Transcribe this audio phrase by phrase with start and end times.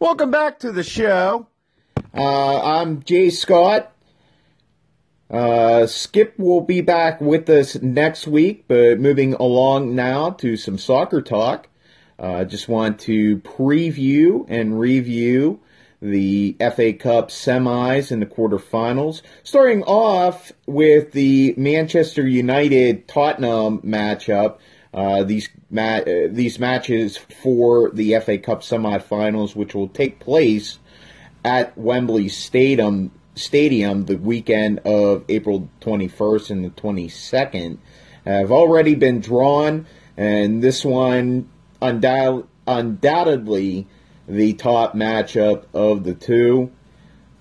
[0.00, 1.48] Welcome back to the show.
[2.16, 3.92] Uh, I'm Jay Scott.
[5.28, 10.78] Uh, Skip will be back with us next week, but moving along now to some
[10.78, 11.66] soccer talk.
[12.16, 15.58] Uh, just want to preview and review
[16.00, 19.22] the FA Cup semis and the quarterfinals.
[19.42, 24.58] Starting off with the Manchester United Tottenham matchup.
[24.92, 26.00] Uh, these uh,
[26.30, 30.78] these matches for the FA Cup semifinals, which will take place
[31.44, 37.78] at Wembley Stadium Stadium the weekend of April 21st and the 22nd,
[38.24, 41.48] have already been drawn, and this one
[41.80, 43.86] undoubt- undoubtedly
[44.26, 46.70] the top matchup of the two.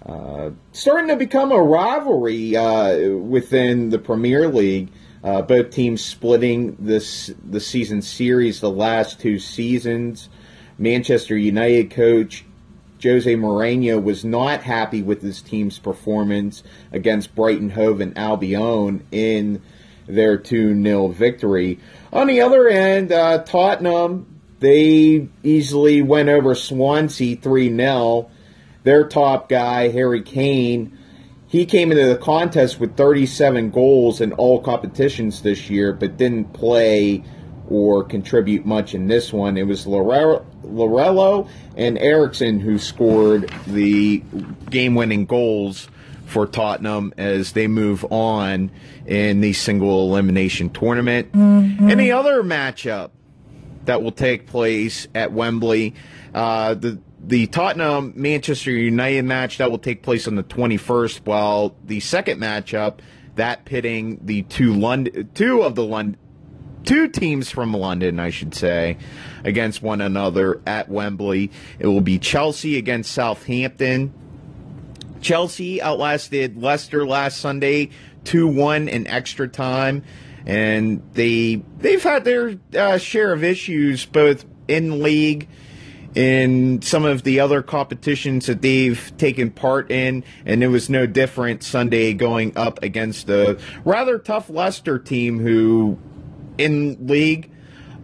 [0.06, 4.90] Uh, starting to become a rivalry uh, within the Premier League.
[5.24, 10.30] Uh, both teams splitting this the season series the last two seasons.
[10.78, 12.46] Manchester United coach
[13.04, 19.62] Jose Mourinho was not happy with his team's performance against Brighton Hove and Albion in
[20.08, 21.80] their 2 0 victory.
[22.12, 28.31] On the other end, uh, Tottenham, they easily went over Swansea 3 0.
[28.84, 30.97] Their top guy, Harry Kane,
[31.48, 36.53] he came into the contest with 37 goals in all competitions this year, but didn't
[36.53, 37.23] play
[37.70, 39.58] or contribute much in this one.
[39.58, 44.23] It was Lamela and Eriksen who scored the
[44.70, 45.90] game winning goals
[46.25, 48.70] for Tottenham as they move on
[49.06, 51.31] in the single elimination tournament.
[51.31, 51.90] Mm-hmm.
[51.90, 53.12] Any other matchup
[53.86, 55.95] that will take place at Wembley,
[56.34, 61.76] uh, the the Tottenham Manchester United match that will take place on the 21st, while
[61.84, 63.00] the second matchup
[63.36, 66.20] that pitting the two London two of the London
[66.84, 68.98] two teams from London, I should say,
[69.44, 71.52] against one another at Wembley.
[71.80, 74.14] It will be Chelsea against Southampton.
[75.20, 77.90] Chelsea outlasted Leicester last Sunday
[78.24, 80.03] 2 1 in extra time.
[80.46, 85.50] And they they've had their uh, share of issues both in league
[86.17, 91.05] in some of the other competitions that they've taken part in, and it was no
[91.05, 96.00] different Sunday going up against a rather tough Leicester team who
[96.57, 97.51] in league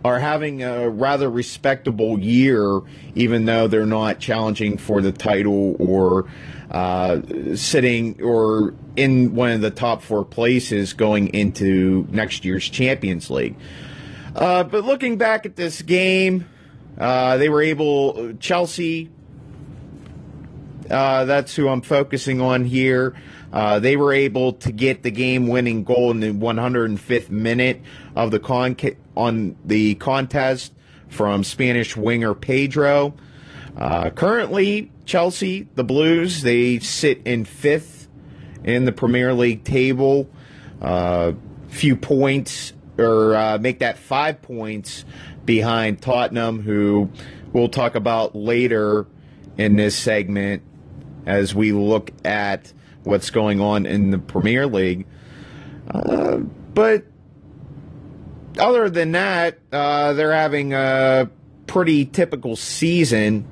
[0.05, 2.81] are having a rather respectable year,
[3.15, 6.29] even though they're not challenging for the title or
[6.69, 7.19] uh,
[7.55, 13.55] sitting or in one of the top four places going into next year's Champions League.
[14.35, 16.47] Uh, but looking back at this game,
[16.97, 19.09] uh, they were able, Chelsea,
[20.89, 23.15] uh, that's who I'm focusing on here.
[23.51, 27.81] Uh, they were able to get the game-winning goal in the 105th minute
[28.15, 28.75] of the con
[29.15, 30.73] on the contest
[31.07, 33.13] from Spanish winger Pedro.
[33.77, 38.07] Uh, currently, Chelsea, the Blues, they sit in fifth
[38.63, 40.29] in the Premier League table.
[40.81, 41.33] Uh,
[41.69, 45.05] few points, or uh, make that five points
[45.45, 47.09] behind Tottenham, who
[47.51, 49.05] we'll talk about later
[49.57, 50.63] in this segment
[51.25, 52.71] as we look at
[53.03, 55.05] what's going on in the Premier League.
[55.89, 57.05] Uh, but
[58.57, 61.29] other than that, uh, they're having a
[61.67, 63.47] pretty typical season.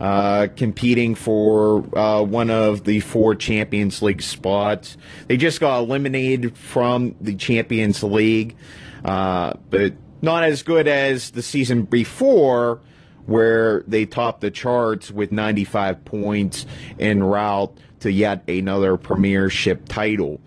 [0.00, 4.96] Uh, competing for uh, one of the four Champions League spots.
[5.28, 8.56] They just got eliminated from the Champions League,
[9.04, 12.80] uh, but not as good as the season before,
[13.26, 16.66] where they topped the charts with 95 points
[16.98, 20.40] en route to yet another premiership title.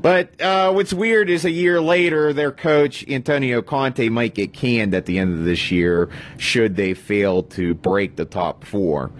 [0.00, 4.92] But uh, what's weird is a year later, their coach, Antonio Conte, might get canned
[4.92, 9.10] at the end of this year should they fail to break the top four.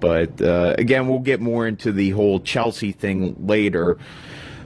[0.00, 3.98] But uh, again, we'll get more into the whole Chelsea thing later.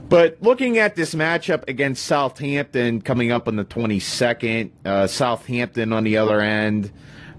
[0.09, 6.05] But looking at this matchup against Southampton coming up on the 22nd, uh, Southampton on
[6.05, 6.91] the other end,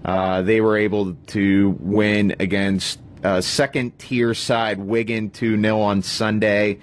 [0.05, 6.03] uh, they were able to win against uh, second tier side Wigan 2 0 on
[6.03, 6.79] Sunday.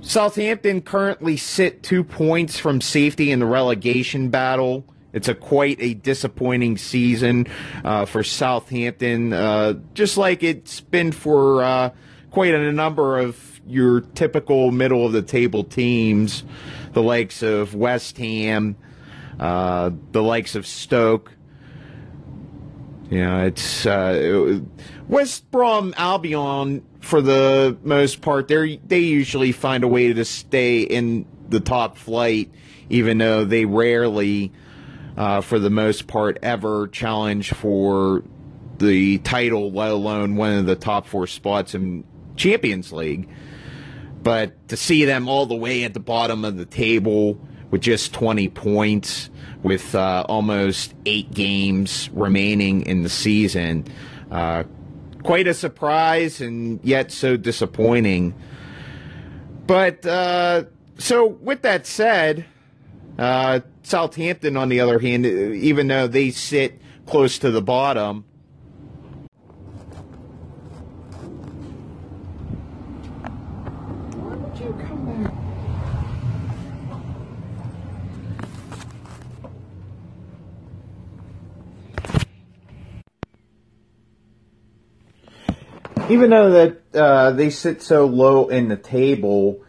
[0.00, 4.84] Southampton currently sit two points from safety in the relegation battle.
[5.12, 7.46] It's a quite a disappointing season
[7.84, 11.90] uh, for Southampton, uh, just like it's been for uh,
[12.30, 16.44] quite a number of your typical middle of the table teams,
[16.92, 18.76] the likes of West Ham,
[19.38, 21.32] uh, the likes of Stoke.
[23.10, 24.60] You know, it's uh,
[25.08, 28.46] West Brom Albion for the most part.
[28.46, 32.52] They they usually find a way to stay in the top flight,
[32.88, 34.52] even though they rarely,
[35.16, 38.22] uh, for the most part, ever challenge for
[38.78, 42.04] the title, let alone one of the top four spots in
[42.36, 43.28] Champions League.
[44.22, 47.40] But to see them all the way at the bottom of the table
[47.70, 49.30] with just 20 points,
[49.62, 53.86] with uh, almost eight games remaining in the season,
[54.30, 54.64] uh,
[55.22, 58.34] quite a surprise and yet so disappointing.
[59.66, 60.64] But uh,
[60.98, 62.44] so, with that said,
[63.18, 68.24] uh, Southampton, on the other hand, even though they sit close to the bottom,
[86.10, 89.62] even though that uh, they sit so low in the table,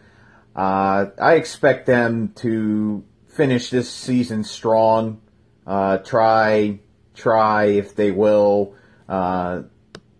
[0.56, 5.20] uh, I expect them to finish this season strong.
[5.66, 6.80] Uh, try,
[7.14, 8.74] try if they will,
[9.08, 9.62] uh,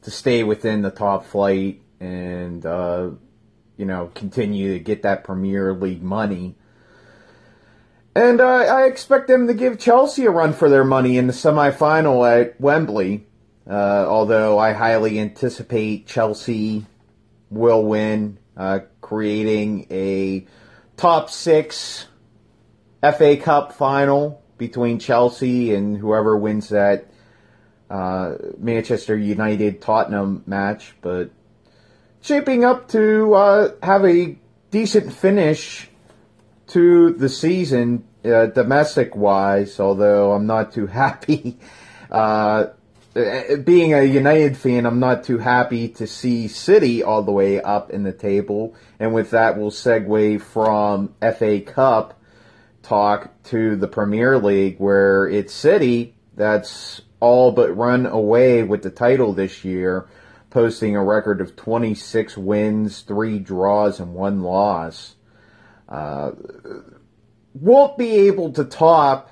[0.03, 3.11] to stay within the top flight and uh,
[3.77, 6.55] you know continue to get that Premier League money.
[8.15, 12.29] And I expect them to give Chelsea a run for their money in the semifinal
[12.29, 13.27] at Wembley.
[13.69, 16.85] Uh, although I highly anticipate Chelsea
[17.50, 20.47] will win, uh, creating a
[20.97, 22.06] top six
[23.03, 27.06] FA Cup final between Chelsea and whoever wins that
[27.91, 30.94] uh, Manchester United Tottenham match.
[31.00, 31.31] But
[32.20, 34.37] shaping up to uh, have a
[34.70, 35.88] decent finish
[36.69, 41.59] to the season, uh, domestic wise, although I'm not too happy.
[43.14, 47.61] Uh, being a United fan, I'm not too happy to see City all the way
[47.61, 48.75] up in the table.
[48.99, 52.19] And with that, we'll segue from FA Cup
[52.82, 58.91] talk to the Premier League, where it's City that's all but run away with the
[58.91, 60.09] title this year,
[60.50, 65.17] posting a record of 26 wins, three draws, and one loss.
[65.88, 66.32] Uh,
[67.55, 69.29] won't be able to top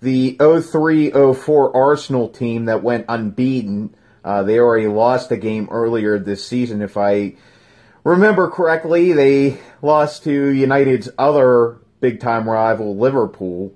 [0.00, 3.94] the 03-04 Arsenal team that went unbeaten.
[4.24, 7.34] Uh, they already lost a game earlier this season, if I
[8.04, 9.12] remember correctly.
[9.12, 13.72] They lost to United's other big-time rival, Liverpool.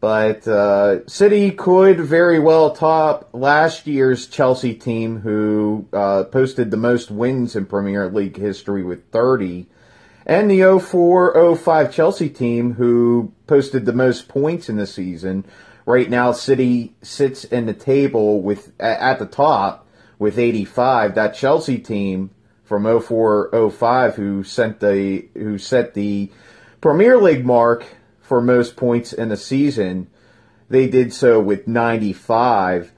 [0.00, 6.76] But uh, City could very well top last year's Chelsea team, who uh, posted the
[6.76, 9.66] most wins in Premier League history with 30
[10.28, 15.46] and the 04-05 Chelsea team who posted the most points in the season.
[15.86, 19.88] Right now, City sits in the table with at the top
[20.18, 21.14] with 85.
[21.14, 22.30] That Chelsea team
[22.62, 26.30] from 04-05 who sent the who set the
[26.82, 27.86] Premier League mark
[28.20, 30.08] for most points in the season,
[30.68, 32.92] they did so with 95.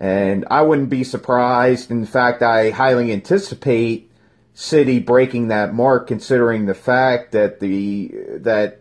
[0.00, 1.92] And I wouldn't be surprised.
[1.92, 4.10] In fact, I highly anticipate
[4.54, 8.80] City breaking that mark, considering the fact that the that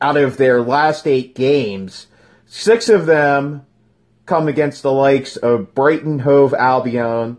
[0.00, 2.06] out of their last eight games,
[2.46, 3.66] six of them
[4.26, 7.36] come against the likes of Brighton Hove Albion,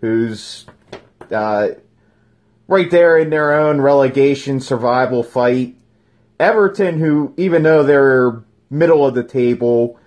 [0.00, 0.66] who's
[1.30, 1.68] uh,
[2.68, 5.76] right there in their own relegation survival fight.
[6.38, 9.98] Everton, who even though they're middle of the table,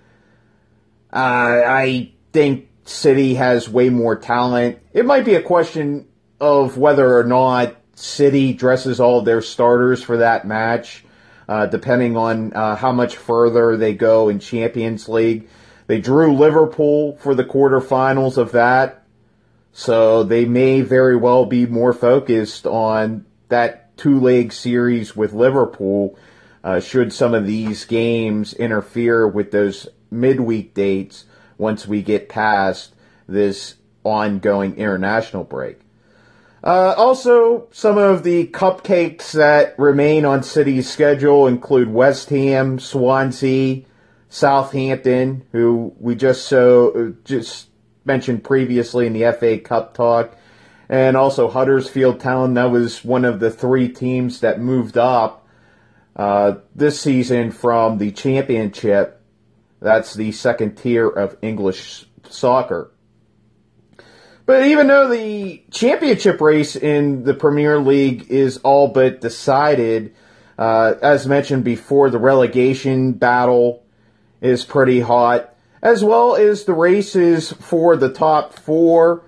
[1.11, 4.79] uh, I think City has way more talent.
[4.93, 6.07] It might be a question
[6.45, 11.03] of whether or not City dresses all their starters for that match,
[11.47, 15.47] uh, depending on uh, how much further they go in Champions League.
[15.87, 19.05] They drew Liverpool for the quarterfinals of that,
[19.71, 26.17] so they may very well be more focused on that two leg series with Liverpool.
[26.63, 31.25] Uh, should some of these games interfere with those midweek dates
[31.57, 32.93] once we get past
[33.27, 35.79] this ongoing international break.
[36.65, 43.83] Uh, also, some of the cupcakes that remain on City's schedule include West Ham, Swansea,
[44.29, 47.69] Southampton, who we just so just
[48.03, 50.35] mentioned previously in the FA Cup talk,
[50.89, 52.55] and also Huddersfield Town.
[52.55, 55.47] That was one of the three teams that moved up
[56.15, 59.21] uh, this season from the Championship.
[59.81, 62.91] That's the second tier of English soccer.
[64.45, 70.13] But even though the championship race in the Premier League is all but decided,
[70.57, 73.83] uh, as mentioned before, the relegation battle
[74.41, 79.23] is pretty hot, as well as the races for the top four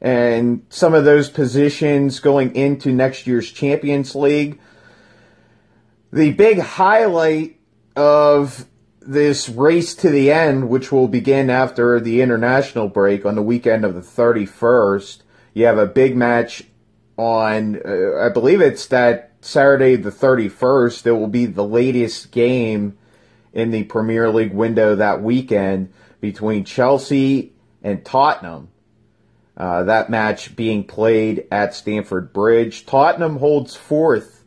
[0.00, 4.60] and some of those positions going into next year's Champions League.
[6.12, 7.58] The big highlight
[7.96, 8.66] of
[9.00, 13.84] this race to the end, which will begin after the international break on the weekend
[13.84, 15.22] of the 31st.
[15.54, 16.64] You have a big match
[17.16, 21.06] on, uh, I believe it's that Saturday the 31st.
[21.06, 22.98] It will be the latest game
[23.52, 27.52] in the Premier League window that weekend between Chelsea
[27.82, 28.68] and Tottenham.
[29.56, 32.86] Uh, that match being played at Stamford Bridge.
[32.86, 34.39] Tottenham holds fourth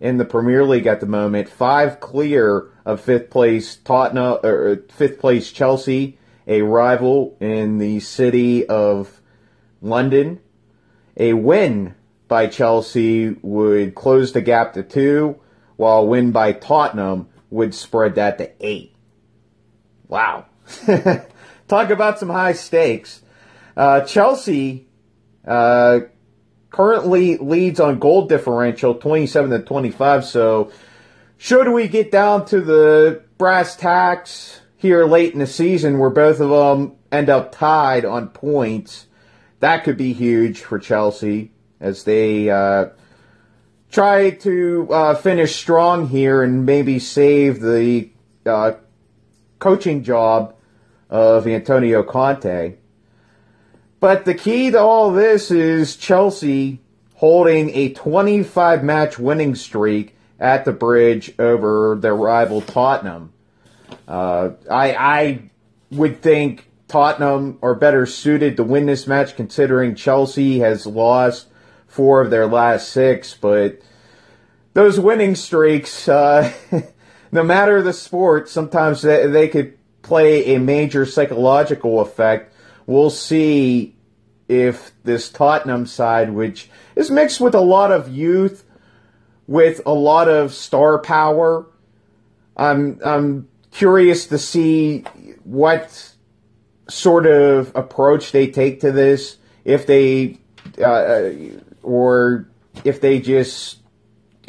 [0.00, 4.92] in the Premier League at the moment, five clear of fifth place Tottenham or uh,
[4.92, 9.20] fifth place Chelsea, a rival in the city of
[9.80, 10.40] London.
[11.16, 11.94] A win
[12.28, 15.40] by Chelsea would close the gap to two,
[15.76, 18.94] while a win by Tottenham would spread that to eight.
[20.06, 20.46] Wow.
[21.68, 23.22] Talk about some high stakes.
[23.76, 24.86] Uh, Chelsea
[25.46, 26.00] uh,
[26.70, 30.24] currently leads on goal differential 27 to 25.
[30.24, 30.72] So,
[31.36, 36.40] should we get down to the brass tacks here late in the season where both
[36.40, 39.06] of them end up tied on points,
[39.60, 42.86] that could be huge for Chelsea as they uh,
[43.90, 48.10] try to uh, finish strong here and maybe save the
[48.46, 48.72] uh,
[49.58, 50.54] coaching job
[51.10, 52.74] of Antonio Conte.
[54.00, 56.80] But the key to all this is Chelsea
[57.14, 63.32] holding a 25 match winning streak at the bridge over their rival Tottenham.
[64.06, 65.42] Uh, I, I
[65.90, 71.48] would think Tottenham are better suited to win this match considering Chelsea has lost
[71.88, 73.80] four of their last six, but
[74.74, 76.52] those winning streaks, uh,
[77.32, 82.54] no matter the sport, sometimes they, they could play a major psychological effect.
[82.88, 83.94] We'll see
[84.48, 88.64] if this Tottenham side, which is mixed with a lot of youth,
[89.46, 91.66] with a lot of star power,
[92.56, 95.02] I'm I'm curious to see
[95.44, 96.14] what
[96.88, 99.36] sort of approach they take to this.
[99.66, 100.38] If they
[100.82, 101.28] uh,
[101.82, 102.48] or
[102.84, 103.80] if they just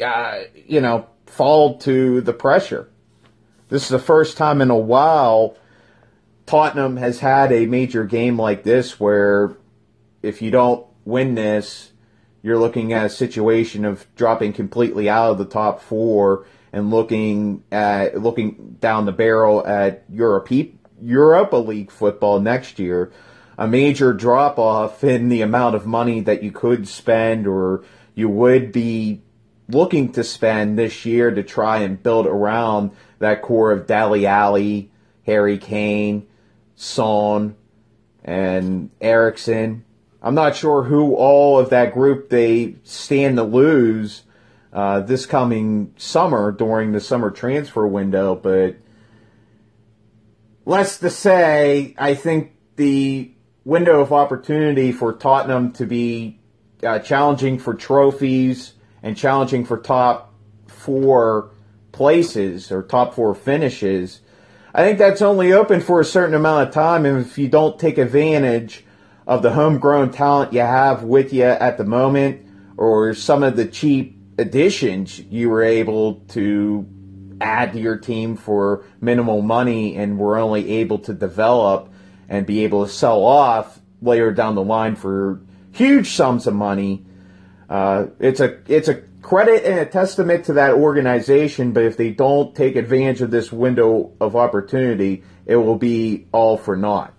[0.02, 2.88] uh, you know fall to the pressure.
[3.68, 5.58] This is the first time in a while
[6.50, 9.56] Tottenham has had a major game like this where
[10.20, 11.92] if you don't win this,
[12.42, 17.62] you're looking at a situation of dropping completely out of the top four and looking
[17.70, 20.48] at looking down the barrel at Europe,
[21.00, 23.12] Europa League football next year.
[23.56, 27.84] A major drop off in the amount of money that you could spend or
[28.16, 29.22] you would be
[29.68, 32.90] looking to spend this year to try and build around
[33.20, 34.90] that core of Dele Alli,
[35.24, 36.26] Harry Kane,
[36.80, 37.54] Son,
[38.24, 39.84] and Eriksen.
[40.22, 44.22] I'm not sure who all of that group they stand to lose
[44.72, 48.76] uh, this coming summer during the summer transfer window, but
[50.64, 53.30] less to say, I think the
[53.62, 56.40] window of opportunity for Tottenham to be
[56.82, 58.72] uh, challenging for trophies
[59.02, 60.32] and challenging for top
[60.66, 61.50] four
[61.92, 64.22] places or top four finishes,
[64.74, 67.04] I think that's only open for a certain amount of time.
[67.04, 68.84] And if you don't take advantage
[69.26, 72.46] of the homegrown talent you have with you at the moment,
[72.76, 76.86] or some of the cheap additions you were able to
[77.40, 81.92] add to your team for minimal money and were only able to develop
[82.28, 85.40] and be able to sell off later down the line for
[85.72, 87.04] huge sums of money.
[87.68, 92.10] Uh, it's a it's a credit and a testament to that organization, but if they
[92.10, 97.14] don't take advantage of this window of opportunity, it will be all for naught.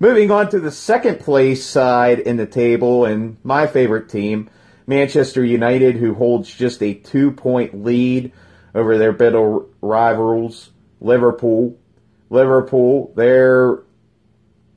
[0.00, 4.48] Moving on to the second place side in the table, and my favorite team,
[4.86, 8.32] Manchester United, who holds just a two point lead
[8.74, 11.76] over their bitter rivals, Liverpool.
[12.30, 13.82] Liverpool, they're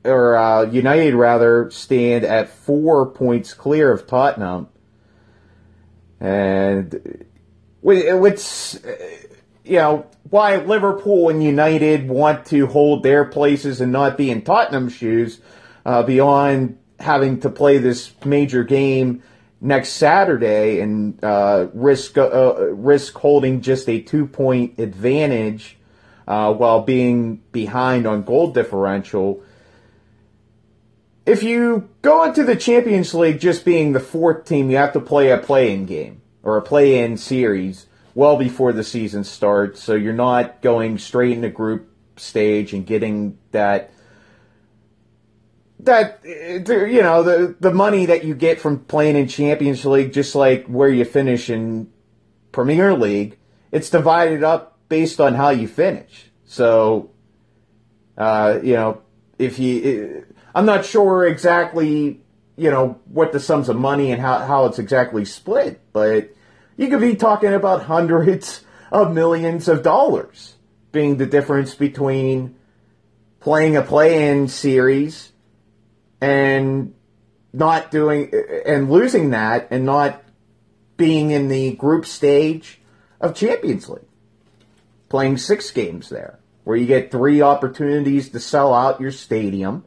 [0.04, 4.68] or uh, United rather stand at four points clear of Tottenham
[6.22, 7.24] and
[7.80, 8.78] what's
[9.64, 14.42] you know why Liverpool and United want to hold their places and not be in
[14.42, 15.40] Tottenham's shoes
[15.84, 19.24] uh, beyond having to play this major game
[19.60, 25.76] next Saturday and uh, risk uh, risk holding just a two point advantage
[26.28, 29.42] uh, while being behind on goal differential
[31.24, 35.00] if you go into the Champions League just being the fourth team, you have to
[35.00, 40.12] play a play-in game or a play-in series well before the season starts, so you're
[40.12, 43.90] not going straight into group stage and getting that
[45.80, 50.34] that you know the the money that you get from playing in Champions League, just
[50.34, 51.90] like where you finish in
[52.52, 53.38] Premier League,
[53.70, 56.30] it's divided up based on how you finish.
[56.44, 57.10] So,
[58.18, 59.00] uh, you know,
[59.38, 62.20] if you, I'm not sure exactly,
[62.56, 66.30] you know, what the sums of money and how, how it's exactly split, but
[66.76, 70.54] you could be talking about hundreds of millions of dollars
[70.92, 72.56] being the difference between
[73.40, 75.32] playing a play-in series
[76.20, 76.94] and
[77.52, 78.32] not doing
[78.64, 80.22] and losing that and not
[80.96, 82.80] being in the group stage
[83.20, 84.04] of Champions League.
[85.08, 89.84] Playing six games there, where you get three opportunities to sell out your stadium.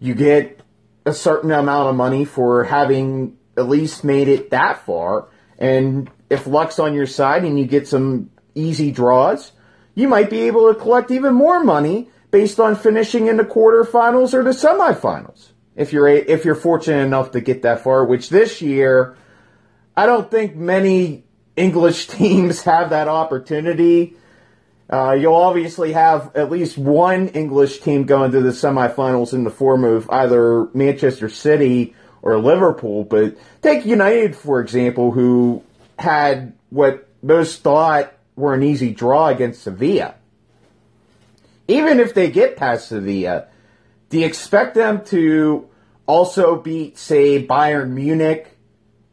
[0.00, 0.60] You get
[1.06, 5.28] a certain amount of money for having at least made it that far.
[5.58, 9.52] And if luck's on your side and you get some easy draws,
[9.94, 14.34] you might be able to collect even more money based on finishing in the quarterfinals
[14.34, 15.48] or the semifinals.
[15.76, 19.16] If you're if you're fortunate enough to get that far, which this year
[19.96, 21.24] I don't think many
[21.56, 24.16] English teams have that opportunity.
[24.90, 29.50] Uh, you'll obviously have at least one English team going to the semifinals in the
[29.50, 33.04] form of either Manchester City or Liverpool.
[33.04, 35.62] But take United, for example, who
[35.96, 40.16] had what most thought were an easy draw against Sevilla.
[41.68, 43.46] Even if they get past Sevilla,
[44.08, 45.68] do you expect them to
[46.06, 48.58] also beat, say, Bayern Munich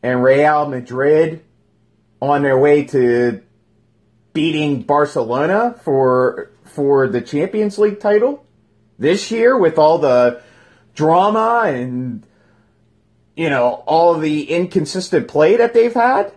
[0.02, 1.44] and Real Madrid
[2.20, 3.44] on their way to
[4.38, 8.46] beating Barcelona for for the Champions League title
[9.00, 10.44] this year with all the
[10.94, 12.24] drama and
[13.36, 16.34] you know all the inconsistent play that they've had?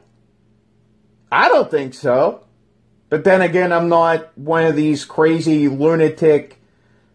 [1.31, 2.47] I don't think so.
[3.11, 6.59] But then again, I'm not one of these crazy lunatic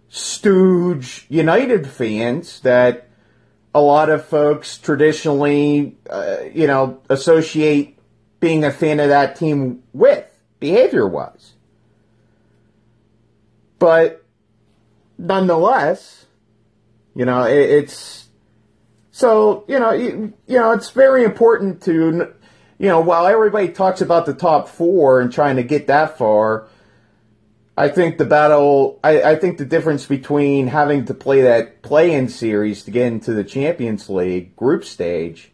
[0.10, 3.10] stooge United fans that
[3.74, 7.98] a lot of folks traditionally, uh, you know, associate
[8.40, 11.54] being a fan of that team with behavior was.
[13.80, 14.24] But
[15.18, 16.26] nonetheless,
[17.14, 18.28] you know, it, it's
[19.12, 22.34] so you know, you, you know, it's very important to,
[22.78, 26.68] you know, while everybody talks about the top four and trying to get that far,
[27.78, 32.30] I think the battle, I, I, think the difference between having to play that play-in
[32.30, 35.52] series to get into the Champions League group stage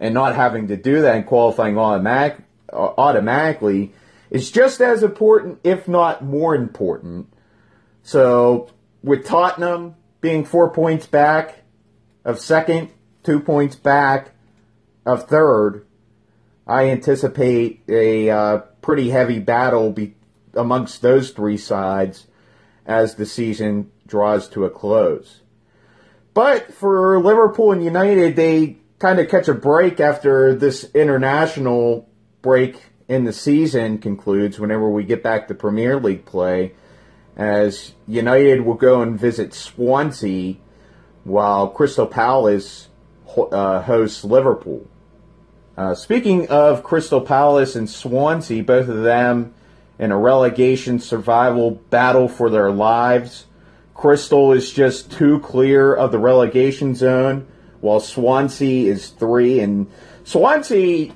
[0.00, 2.38] and not having to do that and qualifying automatic,
[2.72, 3.92] automatically
[4.30, 7.32] is just as important, if not more important.
[8.02, 8.70] So
[9.02, 11.62] with Tottenham being four points back
[12.24, 12.90] of second,
[13.22, 14.30] two points back
[15.06, 15.86] of third,
[16.66, 20.16] I anticipate a uh, pretty heavy battle be-
[20.54, 22.26] amongst those three sides
[22.84, 25.40] as the season draws to a close.
[26.34, 32.08] But for Liverpool and United, they kind of catch a break after this international
[32.42, 36.74] break in the season concludes whenever we get back to Premier League play,
[37.36, 40.56] as United will go and visit Swansea
[41.24, 42.88] while Crystal Palace
[43.36, 44.86] uh, hosts Liverpool.
[45.76, 49.54] Uh, speaking of Crystal Palace and Swansea, both of them
[49.98, 53.46] in a relegation survival battle for their lives.
[53.94, 57.46] Crystal is just two clear of the relegation zone,
[57.80, 59.60] while Swansea is three.
[59.60, 59.90] And
[60.24, 61.12] Swansea,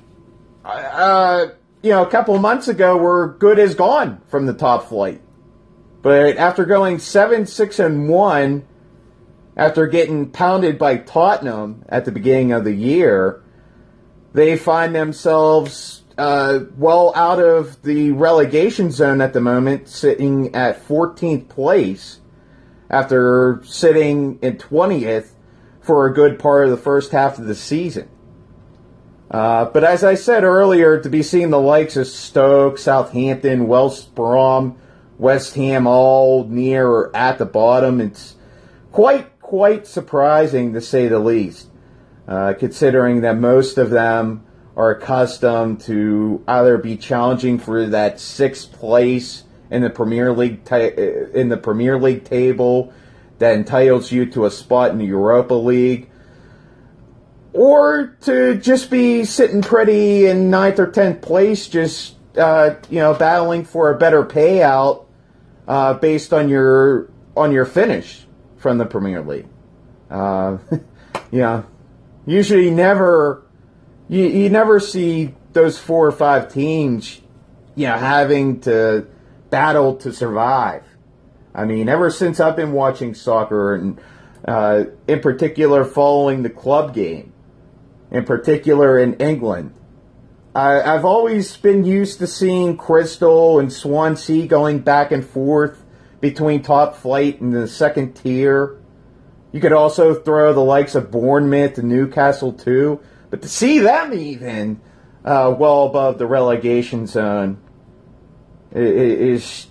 [0.65, 1.47] uh,
[1.83, 5.21] you know, a couple months ago were good as gone from the top flight.
[6.01, 8.67] But after going 7 6 and 1,
[9.55, 13.43] after getting pounded by Tottenham at the beginning of the year,
[14.33, 20.87] they find themselves uh, well out of the relegation zone at the moment, sitting at
[20.87, 22.21] 14th place
[22.89, 25.31] after sitting in 20th
[25.81, 28.09] for a good part of the first half of the season.
[29.33, 34.13] Uh, but as I said earlier, to be seeing the likes of Stoke, Southampton, West
[34.13, 34.77] Brom,
[35.17, 38.35] West Ham all near or at the bottom, it's
[38.91, 41.67] quite, quite surprising to say the least,
[42.27, 48.71] uh, considering that most of them are accustomed to either be challenging for that sixth
[48.71, 52.93] place in the Premier League in the Premier League table
[53.39, 56.09] that entitles you to a spot in the Europa League,
[57.53, 63.13] or to just be sitting pretty in ninth or tenth place, just uh, you know
[63.13, 65.05] battling for a better payout
[65.67, 68.25] uh, based on your on your finish
[68.57, 69.47] from the Premier League.
[70.09, 70.57] Uh,
[71.31, 71.63] yeah,
[72.25, 73.43] usually never
[74.09, 77.21] you, you never see those four or five teams,
[77.75, 79.07] you know, having to
[79.49, 80.83] battle to survive.
[81.55, 84.01] I mean, ever since I've been watching soccer and
[84.47, 87.32] uh, in particular following the club game,
[88.13, 89.73] in particular in England,
[90.55, 95.83] I, I've always been used to seeing Crystal and Swansea going back and forth
[96.21, 98.79] between top flight and the second tier.
[99.51, 104.13] You could also throw the likes of Bournemouth and Newcastle too, but to see them
[104.13, 104.79] even
[105.25, 107.57] uh, well above the relegation zone
[108.71, 109.67] is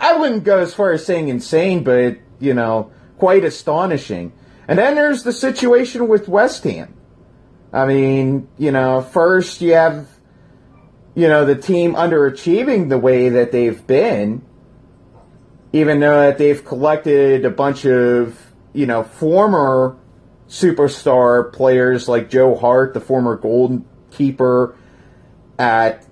[0.00, 4.32] I wouldn't go as far as saying insane, but you know, quite astonishing.
[4.68, 6.94] And then there's the situation with West Ham.
[7.72, 10.06] I mean, you know, first you have,
[11.14, 14.44] you know, the team underachieving the way that they've been,
[15.72, 18.38] even though that they've collected a bunch of,
[18.74, 19.96] you know, former
[20.48, 24.76] superstar players like Joe Hart, the former goalkeeper
[25.58, 26.06] at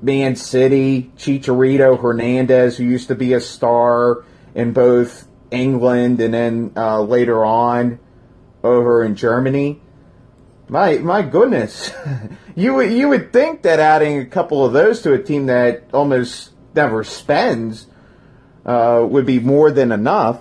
[0.00, 6.72] Man City, Chicharito Hernandez, who used to be a star in both England and then
[6.76, 7.98] uh, later on
[8.62, 9.80] over in Germany.
[10.68, 11.90] My my goodness,
[12.54, 15.84] you would you would think that adding a couple of those to a team that
[15.94, 17.86] almost never spends
[18.66, 20.40] uh, would be more than enough.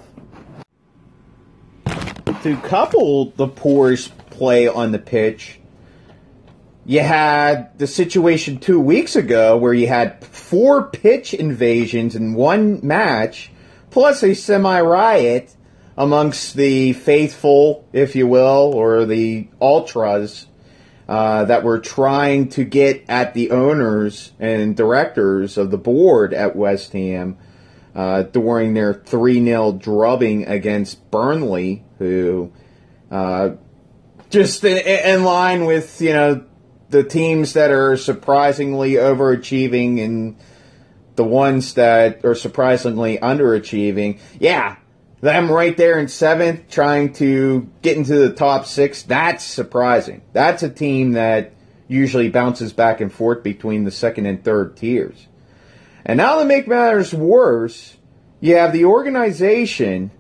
[2.43, 5.59] To couple the poor's play on the pitch,
[6.85, 12.79] you had the situation two weeks ago where you had four pitch invasions in one
[12.81, 13.51] match,
[13.89, 15.55] plus a semi riot
[15.97, 20.45] amongst the faithful, if you will, or the ultras
[21.07, 26.55] uh, that were trying to get at the owners and directors of the board at
[26.55, 27.37] West Ham
[27.95, 32.51] uh, during their 3 0 drubbing against Burnley, who
[33.09, 33.51] uh,
[34.29, 36.43] just in line with, you know,
[36.89, 40.37] the teams that are surprisingly overachieving and
[41.17, 44.19] the ones that are surprisingly underachieving.
[44.39, 44.77] Yeah,
[45.19, 50.21] them right there in seventh, trying to get into the top six, that's surprising.
[50.31, 51.53] That's a team that
[51.87, 55.27] usually bounces back and forth between the second and third tiers.
[56.05, 57.97] And now to make matters worse,
[58.39, 60.11] you have the organization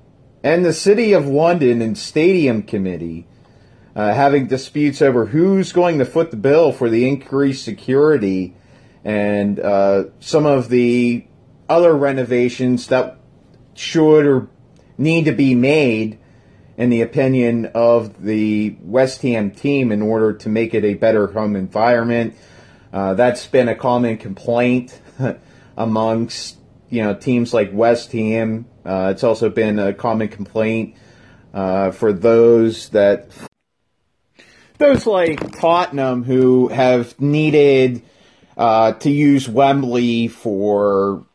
[0.43, 3.27] and the City of London and Stadium Committee
[3.95, 8.55] uh, having disputes over who's going to foot the bill for the increased security
[9.07, 11.23] and uh, some of the
[11.69, 13.17] other renovations that
[13.73, 14.49] should or
[14.97, 16.19] need to be made,
[16.75, 21.27] in the opinion of the West Ham team, in order to make it a better
[21.27, 22.35] home environment.
[22.91, 24.99] Uh, that's been a common complaint
[25.77, 26.57] amongst
[26.89, 28.65] you know teams like West Ham.
[28.85, 30.97] Uh, it's also been a common complaint
[31.53, 33.29] uh, for those that
[34.79, 38.01] those like Tottenham who have needed
[38.57, 41.25] uh, to use Wembley for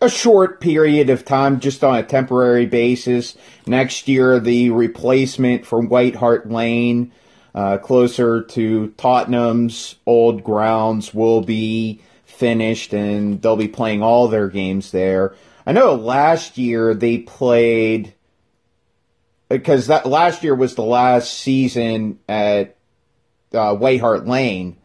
[0.00, 3.36] a short period of time, just on a temporary basis.
[3.66, 7.12] Next year, the replacement for White Hart Lane,
[7.54, 14.48] uh, closer to Tottenham's old grounds, will be finished, and they'll be playing all their
[14.48, 15.34] games there.
[15.66, 18.12] I know last year they played
[19.48, 22.76] because that last year was the last season at
[23.52, 24.76] uh, White Hart Lane.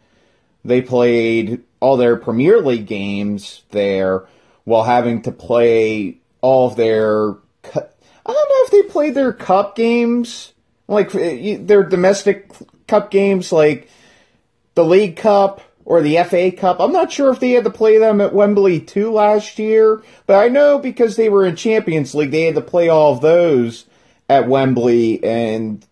[0.65, 4.27] They played all their Premier League games there
[4.65, 7.31] while having to play all of their.
[7.31, 10.53] I don't know if they played their cup games,
[10.87, 11.19] like uh,
[11.59, 12.51] their domestic
[12.87, 13.89] cup games, like
[14.75, 16.79] the League Cup or the FA Cup.
[16.79, 20.35] I'm not sure if they had to play them at Wembley too last year, but
[20.35, 23.85] I know because they were in Champions League, they had to play all of those
[24.29, 25.23] at Wembley.
[25.23, 25.83] And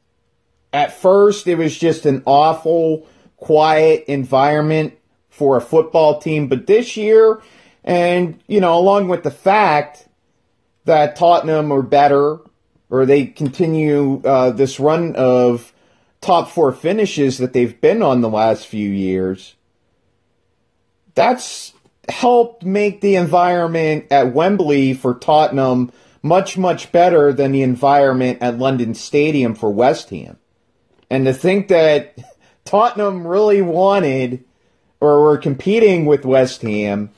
[0.71, 4.97] at first, it was just an awful, quiet environment
[5.30, 6.47] for a football team.
[6.47, 7.41] But this year,
[7.84, 10.08] and, you know, along with the fact
[10.86, 12.39] that Tottenham are better,
[12.89, 15.73] or they continue uh, this run of
[16.21, 19.56] top four finishes that they've been on the last few years,
[21.13, 21.73] that's
[22.10, 25.91] helped make the environment at Wembley for Tottenham
[26.23, 30.38] much, much better than the environment at London Stadium for West Ham.
[31.10, 32.17] And to think that
[32.67, 34.43] Tottenham really wanted
[34.99, 37.12] or were competing with West Ham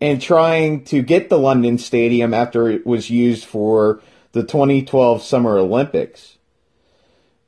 [0.00, 5.58] and trying to get the London Stadium after it was used for the 2012 Summer
[5.58, 6.38] Olympics.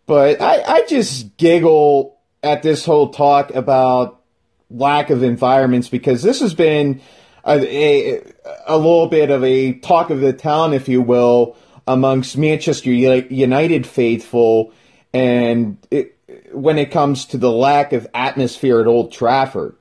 [0.06, 4.20] But I, I just giggle at this whole talk about
[4.70, 7.00] lack of environments because this has been
[7.44, 8.22] a, a,
[8.66, 13.86] a little bit of a talk of the town, if you will, amongst Manchester United
[13.86, 14.72] faithful,
[15.12, 16.18] and it,
[16.52, 19.76] when it comes to the lack of atmosphere at Old Trafford.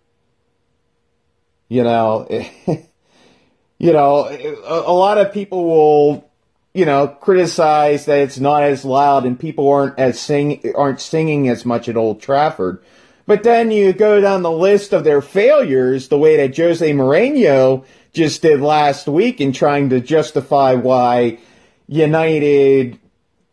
[1.69, 2.27] You know,
[3.77, 6.31] you know, a, a lot of people will,
[6.73, 11.47] you know, criticize that it's not as loud and people aren't as sing aren't singing
[11.47, 12.83] as much at Old Trafford.
[13.25, 17.85] But then you go down the list of their failures the way that Jose Mourinho
[18.13, 21.39] just did last week in trying to justify why
[21.87, 22.99] United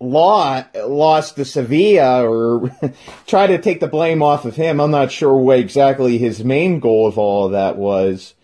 [0.00, 2.70] lost, lost to Sevilla or
[3.26, 4.80] try to take the blame off of him.
[4.80, 8.34] I'm not sure what exactly his main goal of all of that was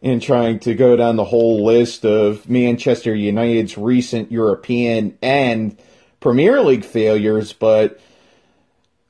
[0.00, 5.76] in trying to go down the whole list of Manchester United's recent European and
[6.20, 8.00] Premier League failures, but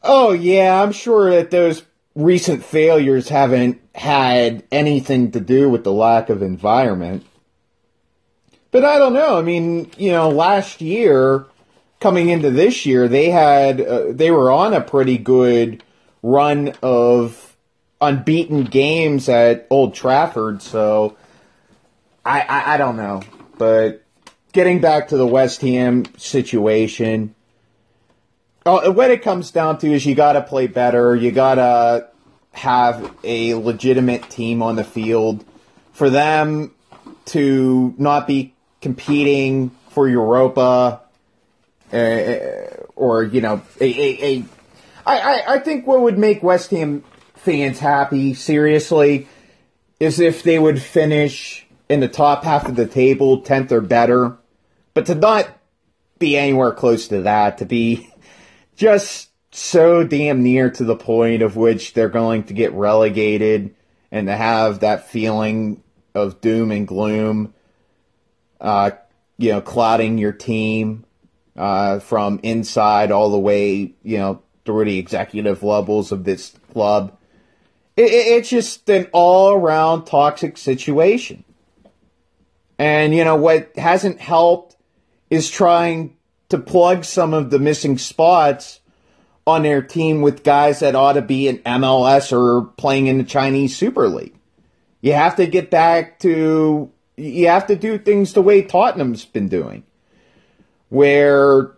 [0.02, 1.82] oh yeah, I'm sure that those
[2.14, 7.26] recent failures haven't had anything to do with the lack of environment.
[8.70, 9.38] But I don't know.
[9.38, 11.46] I mean, you know, last year
[12.00, 15.82] coming into this year, they had uh, they were on a pretty good
[16.22, 17.56] run of
[18.00, 20.62] unbeaten games at Old Trafford.
[20.62, 21.16] So
[22.24, 23.22] I, I, I don't know,
[23.58, 24.02] but
[24.52, 27.34] getting back to the West Ham situation,
[28.64, 31.14] oh, what it comes down to is you got to play better.
[31.14, 32.08] You got to
[32.52, 35.44] have a legitimate team on the field
[35.92, 36.74] for them
[37.26, 41.02] to not be competing for Europa
[41.92, 44.44] uh, or you know a, a, a
[45.06, 49.28] I, I think what would make West Ham fans happy seriously
[50.00, 54.36] is if they would finish in the top half of the table, tenth or better,
[54.94, 55.48] but to not
[56.18, 58.12] be anywhere close to that, to be
[58.76, 63.74] just so damn near to the point of which they're going to get relegated
[64.10, 65.82] and to have that feeling
[66.14, 67.54] of doom and gloom,
[68.60, 68.90] uh,
[69.38, 71.05] you know, clouding your team
[71.56, 77.16] uh, from inside all the way, you know, through the executive levels of this club.
[77.96, 81.44] It, it, it's just an all around toxic situation.
[82.78, 84.76] And, you know, what hasn't helped
[85.30, 86.16] is trying
[86.50, 88.80] to plug some of the missing spots
[89.46, 93.24] on their team with guys that ought to be in MLS or playing in the
[93.24, 94.34] Chinese Super League.
[95.00, 99.48] You have to get back to, you have to do things the way Tottenham's been
[99.48, 99.84] doing
[100.88, 101.72] where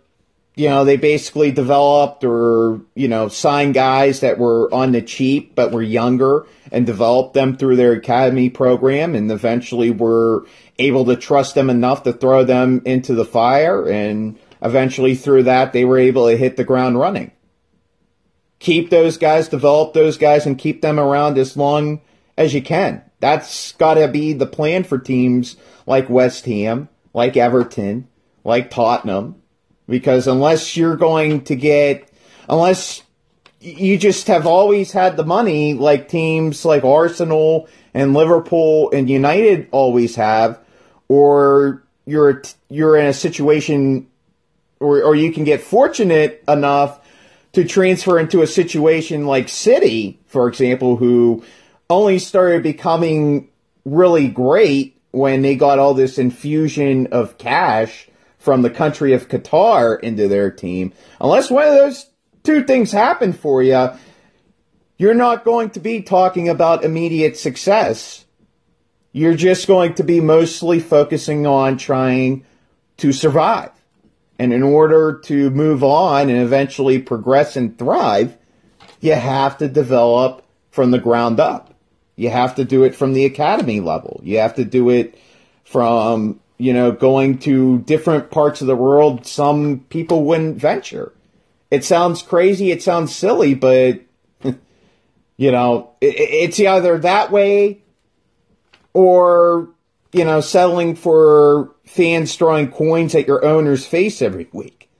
[0.54, 5.54] you know they basically developed or you know signed guys that were on the cheap
[5.54, 10.44] but were younger and developed them through their academy program and eventually were
[10.78, 13.88] able to trust them enough to throw them into the fire.
[13.88, 17.32] And eventually through that they were able to hit the ground running.
[18.58, 22.00] Keep those guys develop those guys and keep them around as long
[22.36, 23.02] as you can.
[23.20, 28.08] That's got to be the plan for teams like West Ham like Everton
[28.44, 29.36] like Tottenham,
[29.88, 32.10] because unless you're going to get,
[32.48, 33.02] unless
[33.60, 39.68] you just have always had the money like teams like Arsenal and Liverpool and United
[39.72, 40.60] always have,
[41.08, 44.08] or you're you're in a situation,
[44.80, 47.04] or or you can get fortunate enough
[47.52, 51.42] to transfer into a situation like City, for example, who
[51.90, 53.48] only started becoming
[53.84, 58.07] really great when they got all this infusion of cash
[58.48, 62.06] from the country of Qatar into their team, unless one of those
[62.44, 63.90] two things happen for you,
[64.96, 68.24] you're not going to be talking about immediate success.
[69.12, 72.46] You're just going to be mostly focusing on trying
[72.96, 73.72] to survive.
[74.38, 78.34] And in order to move on and eventually progress and thrive,
[79.02, 81.74] you have to develop from the ground up.
[82.16, 84.22] You have to do it from the academy level.
[84.24, 85.18] You have to do it
[85.64, 91.12] from you know, going to different parts of the world some people wouldn't venture.
[91.70, 94.00] It sounds crazy, it sounds silly, but,
[95.36, 97.82] you know, it, it's either that way
[98.92, 99.68] or,
[100.12, 104.90] you know, settling for fans throwing coins at your owner's face every week.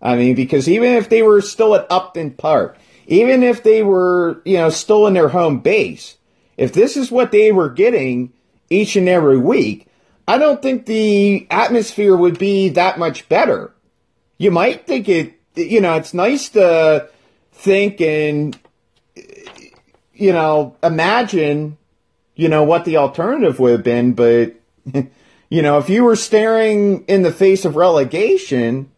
[0.00, 4.40] I mean, because even if they were still at Upton Park, even if they were,
[4.44, 6.16] you know, still in their home base,
[6.56, 8.32] if this is what they were getting
[8.70, 9.88] each and every week,
[10.30, 13.74] I don't think the atmosphere would be that much better.
[14.38, 17.08] You might think it, you know, it's nice to
[17.50, 18.56] think and,
[20.14, 21.78] you know, imagine,
[22.36, 24.54] you know, what the alternative would have been, but,
[24.94, 28.88] you know, if you were staring in the face of relegation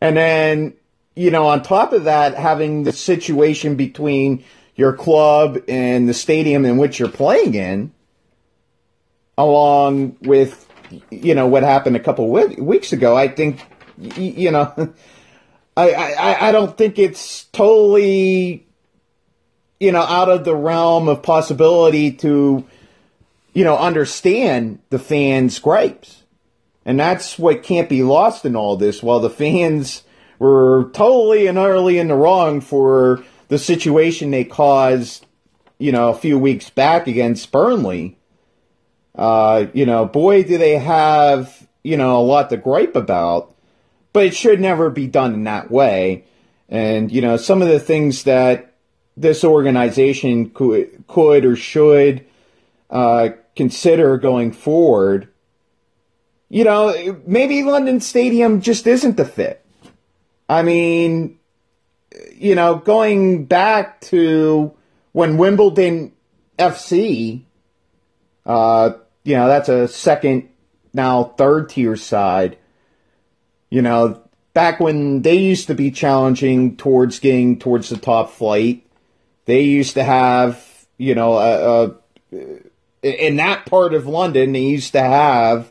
[0.00, 0.74] and then,
[1.16, 4.44] you know, on top of that, having the situation between
[4.76, 7.92] your club and the stadium in which you're playing in,
[9.38, 10.68] along with
[11.10, 13.16] you know what happened a couple weeks ago.
[13.16, 13.62] I think
[13.96, 14.72] you know,
[15.76, 18.66] I, I I don't think it's totally
[19.80, 22.66] you know out of the realm of possibility to
[23.54, 26.24] you know understand the fans' gripes,
[26.84, 29.02] and that's what can't be lost in all this.
[29.02, 30.02] While the fans
[30.38, 35.26] were totally and utterly in the wrong for the situation they caused,
[35.78, 38.17] you know, a few weeks back against Burnley,
[39.18, 43.54] uh, you know, boy, do they have, you know, a lot to gripe about.
[44.12, 46.24] But it should never be done in that way.
[46.68, 48.74] And, you know, some of the things that
[49.16, 52.24] this organization could, could or should
[52.90, 55.28] uh, consider going forward,
[56.48, 59.64] you know, maybe London Stadium just isn't the fit.
[60.48, 61.38] I mean,
[62.34, 64.72] you know, going back to
[65.12, 66.12] when Wimbledon
[66.58, 67.42] FC,
[68.46, 68.92] uh,
[69.28, 70.48] you know, that's a second,
[70.94, 72.56] now third tier side.
[73.68, 74.22] You know,
[74.54, 78.86] back when they used to be challenging towards getting towards the top flight,
[79.44, 81.90] they used to have, you know, a,
[82.32, 82.38] a
[83.02, 85.70] in that part of London, they used to have,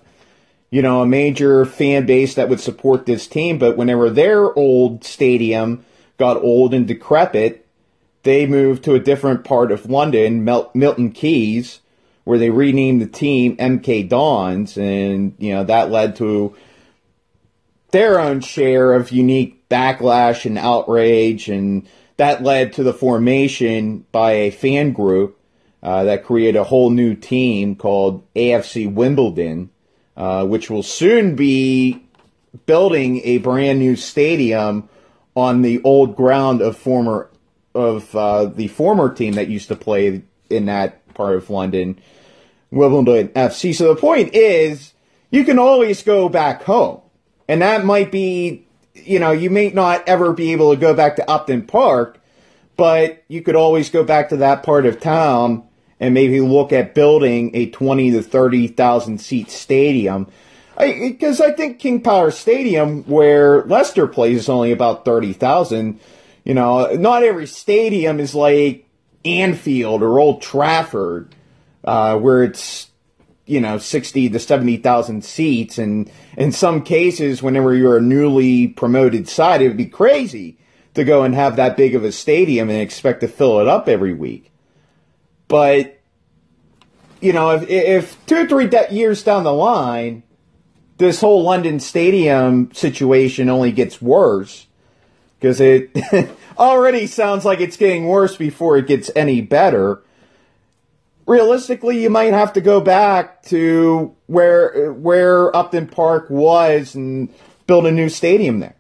[0.70, 3.58] you know, a major fan base that would support this team.
[3.58, 5.84] But whenever their old stadium
[6.20, 7.66] got old and decrepit,
[8.22, 11.80] they moved to a different part of London, Mil- Milton Keynes,
[12.28, 16.54] where they renamed the team MK Dons, and you know that led to
[17.92, 21.88] their own share of unique backlash and outrage, and
[22.18, 25.40] that led to the formation by a fan group
[25.82, 29.70] uh, that created a whole new team called AFC Wimbledon,
[30.18, 32.04] uh, which will soon be
[32.66, 34.90] building a brand new stadium
[35.34, 37.30] on the old ground of former
[37.74, 42.00] of uh, the former team that used to play in that part of London,
[42.72, 43.74] Wimbledon FC.
[43.74, 44.94] So the point is,
[45.32, 47.02] you can always go back home,
[47.48, 51.18] and that might be, you know, you may not ever be able to go back
[51.18, 52.20] to Upton Park,
[52.76, 55.64] but you could always go back to that part of town
[56.00, 60.28] and maybe look at building a twenty to thirty thousand seat stadium
[60.78, 66.00] because I, I, think King Power Stadium, where Leicester plays, is only about thirty thousand.
[66.44, 68.88] You know, not every stadium is like
[69.26, 71.36] Anfield or Old Trafford,
[71.88, 72.92] uh, where it's
[73.48, 78.68] you know sixty to seventy thousand seats, and in some cases, whenever you're a newly
[78.68, 80.60] promoted side, it would be crazy
[80.94, 83.90] to go and have that big of a stadium and expect to fill it up
[83.90, 84.52] every week.
[85.48, 86.00] But
[87.22, 90.22] you know, if, if two or three de- years down the line
[90.98, 94.68] this whole London Stadium situation only gets worse
[95.40, 95.96] because it
[96.58, 100.02] already sounds like it's getting worse before it gets any better.
[101.28, 107.28] Realistically, you might have to go back to where where Upton Park was and
[107.68, 108.78] build a new stadium there,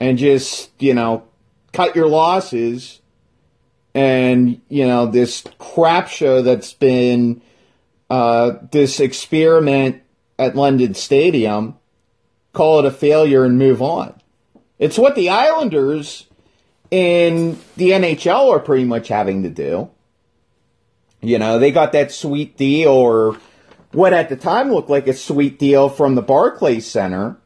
[0.00, 1.24] and just you know
[1.72, 3.00] cut your losses.
[3.94, 7.40] And you know this crap show that's been
[8.10, 10.02] uh, this experiment
[10.36, 11.78] at London Stadium,
[12.52, 14.20] call it a failure and move on.
[14.80, 16.26] It's what the Islanders
[16.90, 19.90] in the NHL are pretty much having to do.
[21.24, 23.38] You know, they got that sweet deal or
[23.92, 27.36] what at the time looked like a sweet deal from the Barclays Center.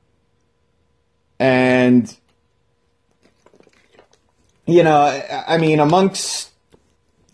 [1.39, 2.15] And,
[4.67, 6.51] you know, I mean, amongst,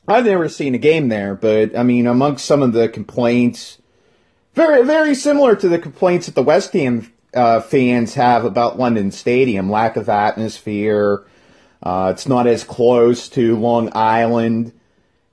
[0.07, 3.79] I've never seen a game there, but I mean, amongst some of the complaints
[4.55, 9.11] very, very similar to the complaints that the West Ham uh, fans have about London
[9.11, 11.25] Stadium: lack of atmosphere.
[11.83, 14.73] Uh, it's not as close to Long Island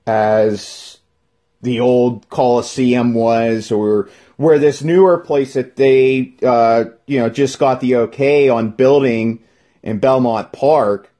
[0.06, 0.98] as
[1.62, 7.58] the old Coliseum was, or where this newer place that they, uh, you know, just
[7.58, 9.42] got the okay on building
[9.82, 11.10] in Belmont Park,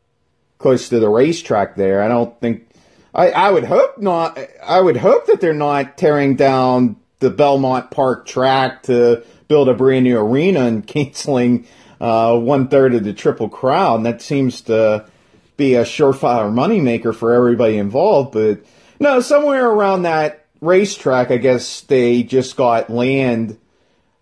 [0.59, 2.03] close to the racetrack there.
[2.03, 2.69] I don't think.
[3.15, 4.39] I, I would hope not.
[4.65, 9.75] I would hope that they're not tearing down the Belmont Park track to build a
[9.75, 11.67] brand new arena and canceling
[12.01, 14.03] uh, one third of the Triple Crown.
[14.03, 15.07] That seems to
[15.57, 18.33] be a surefire moneymaker for everybody involved.
[18.33, 18.65] But
[19.03, 23.59] no, somewhere around that racetrack, I guess they just got land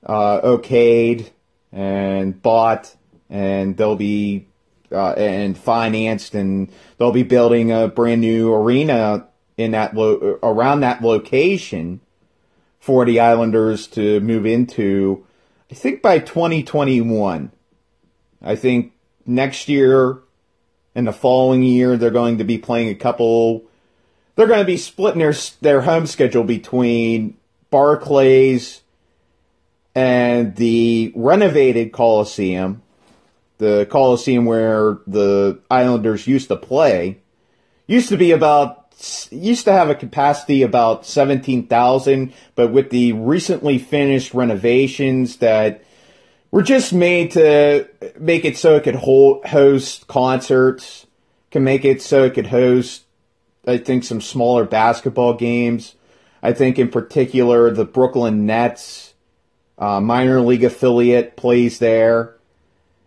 [0.04, 1.30] uh, okayed
[1.70, 2.96] and bought,
[3.28, 4.46] and they'll be
[4.90, 9.28] uh, and financed, and they'll be building a brand new arena
[9.58, 12.00] in that lo- around that location
[12.78, 15.26] for the Islanders to move into,
[15.70, 17.52] I think by 2021.
[18.42, 18.92] I think
[19.26, 20.20] next year
[20.94, 23.64] and the following year they're going to be playing a couple.
[24.40, 27.36] They're going to be splitting their their home schedule between
[27.68, 28.80] Barclays
[29.94, 32.80] and the renovated Coliseum,
[33.58, 37.18] the Coliseum where the Islanders used to play.
[37.86, 38.94] Used to be about
[39.30, 45.84] used to have a capacity about 17,000, but with the recently finished renovations that
[46.50, 47.86] were just made to
[48.18, 51.06] make it so it could hold, host concerts
[51.50, 53.04] can make it so it could host,
[53.66, 55.94] I think, some smaller basketball games.
[56.42, 59.10] I think, in particular, the Brooklyn Nets
[59.80, 62.36] uh, minor league affiliate plays there.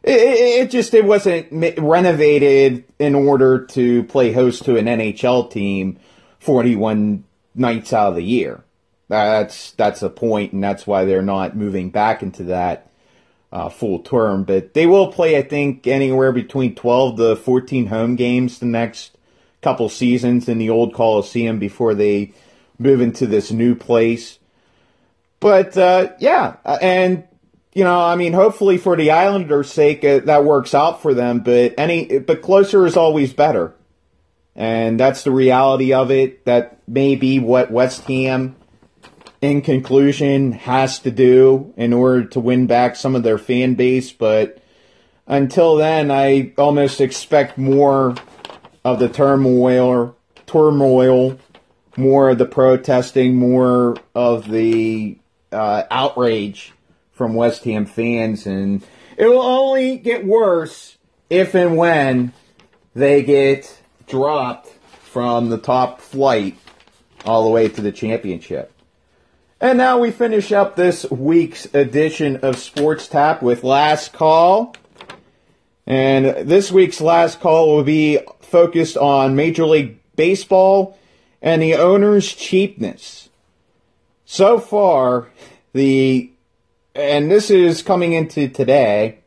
[0.02, 1.48] It, it, it, just it wasn't
[1.80, 5.98] renovated in order to play host to an NHL team
[6.40, 7.24] 41
[7.56, 8.64] nights out of the year.
[9.08, 12.90] That's that's the point, and that's why they're not moving back into that
[13.52, 14.44] uh, full term.
[14.44, 19.13] But they will play, I think, anywhere between 12 to 14 home games the next
[19.64, 22.34] couple seasons in the old Coliseum before they
[22.78, 24.40] move into this new place.
[25.40, 27.24] But uh, yeah, uh, and
[27.74, 31.40] you know, I mean, hopefully for the Islanders' sake, uh, that works out for them.
[31.40, 33.74] But any, but closer is always better,
[34.56, 36.46] and that's the reality of it.
[36.46, 38.56] That may be what West Ham
[39.44, 44.10] in conclusion, has to do in order to win back some of their fan base.
[44.10, 44.64] But
[45.28, 48.16] until then, I almost expect more
[48.84, 50.16] of the turmoil,
[50.46, 51.38] turmoil,
[51.96, 55.18] more of the protesting, more of the
[55.52, 56.74] uh, outrage
[57.12, 58.84] from West Ham fans, and
[59.18, 60.98] it will only get worse
[61.30, 62.34] if and when
[62.96, 64.68] they get dropped
[65.02, 66.58] from the top flight
[67.26, 68.72] all the way to the championship.
[69.62, 74.76] And now we finish up this week's edition of Sports Tap with Last Call.
[75.88, 78.20] And this week's Last Call will be
[78.54, 80.96] focused on Major League Baseball
[81.42, 83.30] and the owner's cheapness.
[84.26, 85.30] So far,
[85.74, 86.32] the,
[86.94, 89.18] and this is coming into today,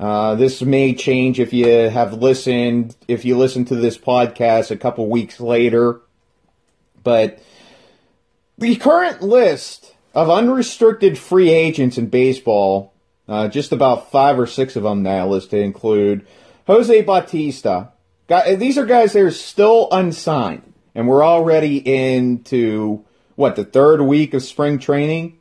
[0.00, 4.76] uh, this may change if you have listened, if you listen to this podcast a
[4.76, 6.00] couple weeks later,
[7.04, 7.38] but
[8.58, 12.92] the current list of unrestricted free agents in baseball,
[13.28, 16.26] uh, just about five or six of them now listed, include
[16.66, 17.93] Jose Bautista.
[18.28, 23.04] These are guys that are still unsigned, and we're already into
[23.36, 25.38] what the third week of spring training.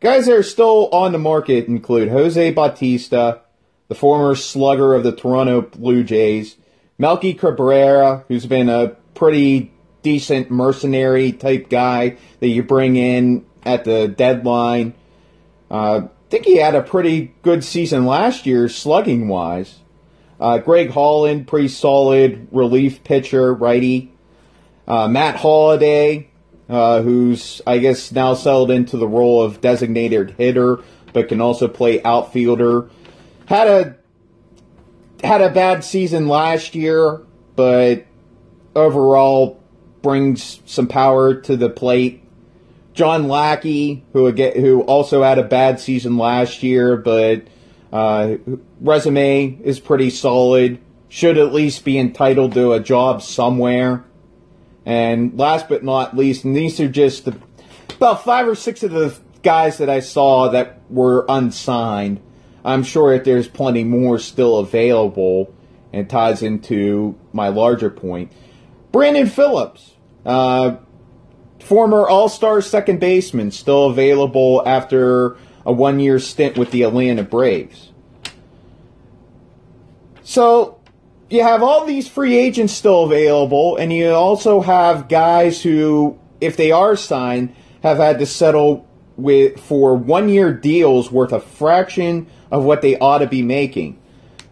[0.00, 3.42] Guys that are still on the market include Jose Bautista,
[3.88, 6.56] the former slugger of the Toronto Blue Jays,
[6.98, 9.72] Melky Cabrera, who's been a pretty
[10.02, 14.94] decent mercenary type guy that you bring in at the deadline.
[15.70, 19.78] Uh, I think he had a pretty good season last year, slugging wise.
[20.44, 24.12] Uh, Greg Holland, pretty solid relief pitcher, righty.
[24.86, 26.28] Uh, Matt Holliday,
[26.68, 30.80] uh, who's I guess now settled into the role of designated hitter,
[31.14, 32.90] but can also play outfielder.
[33.46, 33.96] Had a
[35.26, 37.22] had a bad season last year,
[37.56, 38.04] but
[38.76, 39.62] overall
[40.02, 42.22] brings some power to the plate.
[42.92, 47.44] John Lackey, who again, who also had a bad season last year, but
[47.94, 48.38] uh,
[48.80, 50.80] resume is pretty solid.
[51.08, 54.04] Should at least be entitled to a job somewhere.
[54.84, 57.38] And last but not least, and these are just the,
[57.90, 62.20] about five or six of the guys that I saw that were unsigned.
[62.64, 65.54] I'm sure that there's plenty more still available,
[65.92, 68.32] and ties into my larger point.
[68.90, 69.94] Brandon Phillips,
[70.26, 70.76] uh,
[71.60, 75.36] former All Star second baseman, still available after
[75.66, 77.90] a one year stint with the Atlanta Braves.
[80.22, 80.80] So
[81.30, 86.56] you have all these free agents still available, and you also have guys who, if
[86.56, 92.26] they are signed, have had to settle with for one year deals worth a fraction
[92.50, 93.98] of what they ought to be making.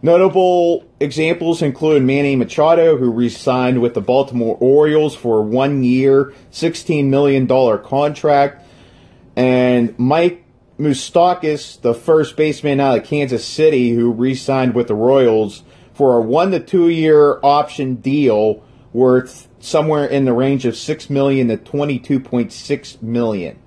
[0.02, 7.06] Notable examples include Manny Machado, who re-signed with the Baltimore Orioles for a one-year, $16
[7.06, 8.66] million contract,
[9.36, 10.41] and Mike
[10.82, 15.62] Moustakas, the first baseman out of Kansas City, who re-signed with the Royals
[15.94, 21.08] for a one to two year option deal worth somewhere in the range of six
[21.08, 23.58] million to twenty-two point six million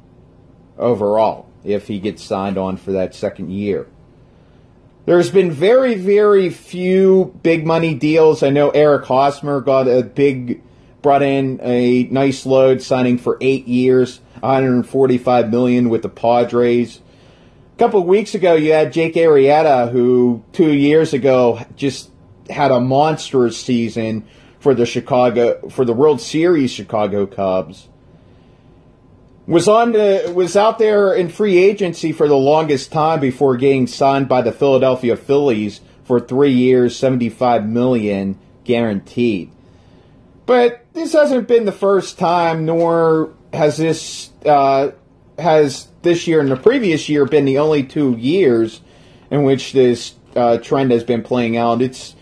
[0.77, 3.87] overall if he gets signed on for that second year.
[5.05, 8.43] There's been very, very few big money deals.
[8.43, 10.61] I know Eric Hosmer got a big,
[11.01, 17.01] brought in a nice load, signing for eight years, 145 million with the Padres.
[17.75, 22.09] A couple of weeks ago, you had Jake Arrieta, who two years ago just
[22.49, 24.25] had a monstrous season
[24.59, 27.89] for the Chicago for the World Series Chicago Cubs
[29.47, 33.87] was on the was out there in free agency for the longest time before getting
[33.87, 39.51] signed by the Philadelphia Phillies for three years, seventy five million guaranteed.
[40.45, 44.91] But this hasn't been the first time, nor has this uh,
[45.37, 48.79] has this year and the previous year been the only two years
[49.29, 51.81] in which this uh, trend has been playing out.
[51.81, 52.15] It's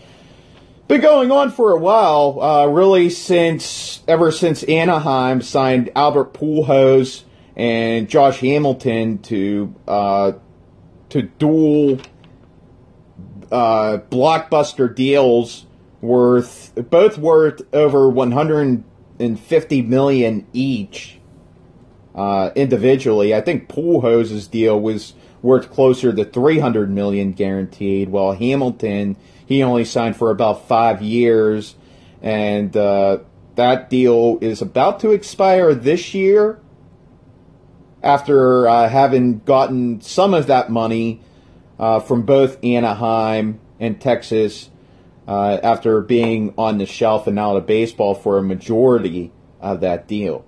[0.88, 7.22] been going on for a while, uh, really since ever since Anaheim signed Albert Pujols
[7.54, 10.32] and Josh Hamilton to uh,
[11.10, 12.00] to dual
[13.52, 15.66] uh, blockbuster deals
[16.00, 21.20] worth both worth over 150 million each
[22.14, 23.34] uh, individually.
[23.34, 29.84] I think Pujols' deal was worth closer to 300 million guaranteed, while Hamilton he only
[29.84, 31.74] signed for about five years,
[32.22, 33.18] and uh,
[33.56, 36.60] that deal is about to expire this year.
[38.02, 41.22] After uh, having gotten some of that money
[41.78, 44.70] uh, from both Anaheim and Texas,
[45.26, 50.06] uh, after being on the shelf and out of baseball for a majority of that
[50.06, 50.44] deal.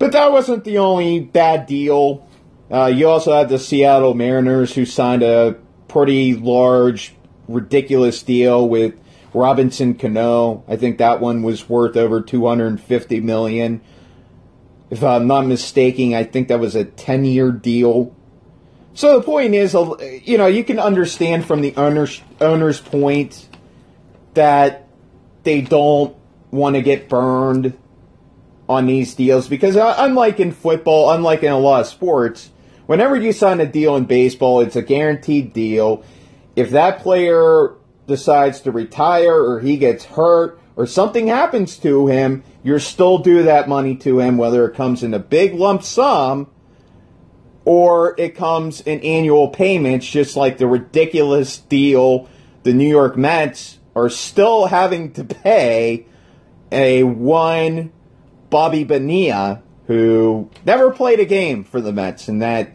[0.00, 2.26] But that wasn't the only bad deal.
[2.72, 7.14] Uh, you also had the Seattle Mariners who signed a pretty large
[7.46, 8.94] ridiculous deal with
[9.34, 10.64] Robinson Cano.
[10.66, 13.82] I think that one was worth over 250 million.
[14.88, 18.16] If I'm not mistaken, I think that was a 10-year deal.
[18.94, 19.74] So the point is,
[20.24, 23.50] you know, you can understand from the owner's owner's point
[24.32, 24.88] that
[25.42, 26.16] they don't
[26.50, 27.76] want to get burned
[28.70, 32.50] on these deals because uh, unlike in football, unlike in a lot of sports,
[32.86, 36.04] whenever you sign a deal in baseball, it's a guaranteed deal.
[36.54, 37.74] If that player
[38.06, 43.42] decides to retire or he gets hurt or something happens to him, you're still due
[43.42, 46.48] that money to him, whether it comes in a big lump sum
[47.64, 52.28] or it comes in annual payments, just like the ridiculous deal
[52.62, 56.06] the New York Mets are still having to pay
[56.70, 57.90] a one
[58.50, 62.70] Bobby Bonilla who never played a game for the Mets, and that,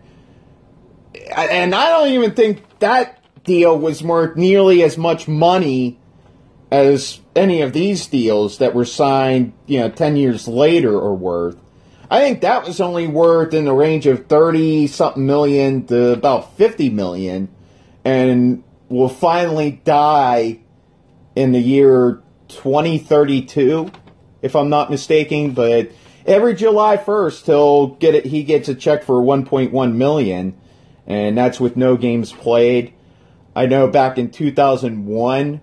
[1.34, 5.98] and I don't even think that deal was worth nearly as much money
[6.70, 11.56] as any of these deals that were signed, you know, 10 years later are worth.
[12.12, 16.58] I think that was only worth in the range of 30 something million to about
[16.58, 17.48] 50 million
[18.04, 20.60] and will finally die
[21.34, 23.90] in the year 2032
[24.46, 25.92] if I'm not mistaken, but
[26.26, 30.56] every July 1st he'll get it he gets a check for 1.1 million
[31.08, 32.94] and that's with no games played.
[33.56, 35.62] I know back in 2001,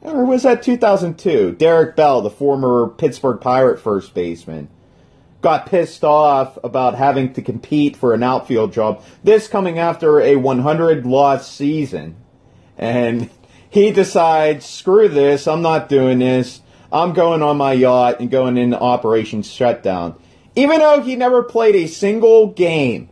[0.00, 1.52] or was that 2002?
[1.52, 4.68] Derek Bell, the former Pittsburgh Pirate first baseman,
[5.42, 9.02] got pissed off about having to compete for an outfield job.
[9.22, 12.16] This coming after a 100 loss season.
[12.76, 13.30] And
[13.70, 16.62] he decides, screw this, I'm not doing this.
[16.92, 20.14] I'm going on my yacht and going into Operation Shutdown.
[20.54, 23.08] Even though he never played a single game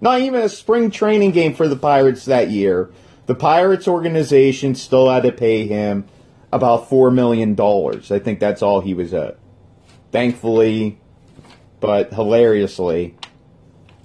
[0.00, 2.90] not even a spring training game for the Pirates that year.
[3.26, 6.06] The Pirates organization still had to pay him
[6.52, 7.58] about $4 million.
[8.10, 9.36] I think that's all he was owed.
[10.12, 10.98] Thankfully,
[11.80, 13.16] but hilariously,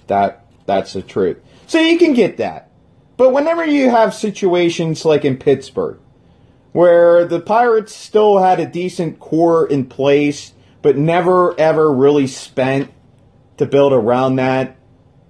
[0.08, 1.38] that that's the truth.
[1.68, 2.72] So you can get that.
[3.16, 6.00] But whenever you have situations like in Pittsburgh,
[6.74, 12.92] where the Pirates still had a decent core in place, but never ever really spent
[13.58, 14.76] to build around that,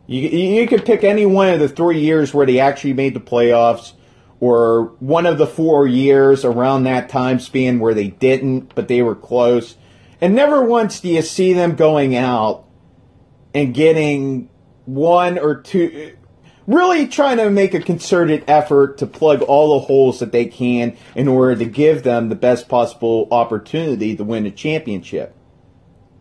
[0.08, 3.20] you, you could pick any one of the three years where they actually made the
[3.20, 3.94] playoffs,
[4.40, 9.02] or one of the four years around that time span where they didn't, but they
[9.02, 9.78] were close.
[10.20, 12.66] And never once do you see them going out
[13.54, 14.50] and getting
[14.86, 16.18] one or two,
[16.68, 20.96] really trying to make a concerted effort to plug all the holes that they can
[21.16, 25.36] in order to give them the best possible opportunity to win a championship.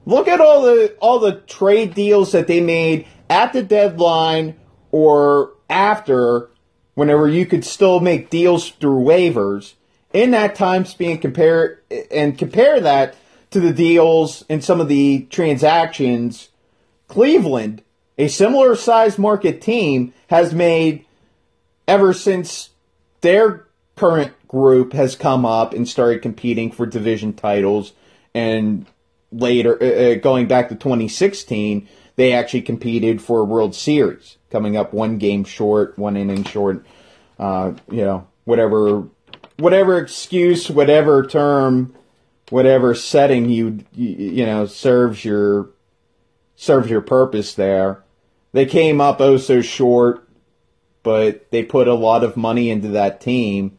[0.05, 4.57] Look at all the all the trade deals that they made at the deadline
[4.91, 6.51] or after,
[6.95, 9.75] whenever you could still make deals through waivers,
[10.13, 11.81] in that time span compare
[12.11, 13.15] and compare that
[13.53, 16.49] to the deals and some of the transactions
[17.13, 17.83] Cleveland,
[18.19, 21.05] a similar sized market team, has made
[21.89, 22.71] ever since
[23.21, 27.93] their current group has come up and started competing for division titles
[28.35, 28.87] and
[29.31, 34.77] later uh, uh going back to 2016 they actually competed for a World Series, coming
[34.77, 36.85] up one game short, one inning short.
[37.39, 39.09] Uh, you know, whatever,
[39.59, 41.95] whatever excuse, whatever term,
[42.51, 45.71] whatever setting you, you you know serves your
[46.57, 48.02] serves your purpose there.
[48.53, 50.29] They came up oh so short,
[51.03, 53.79] but they put a lot of money into that team.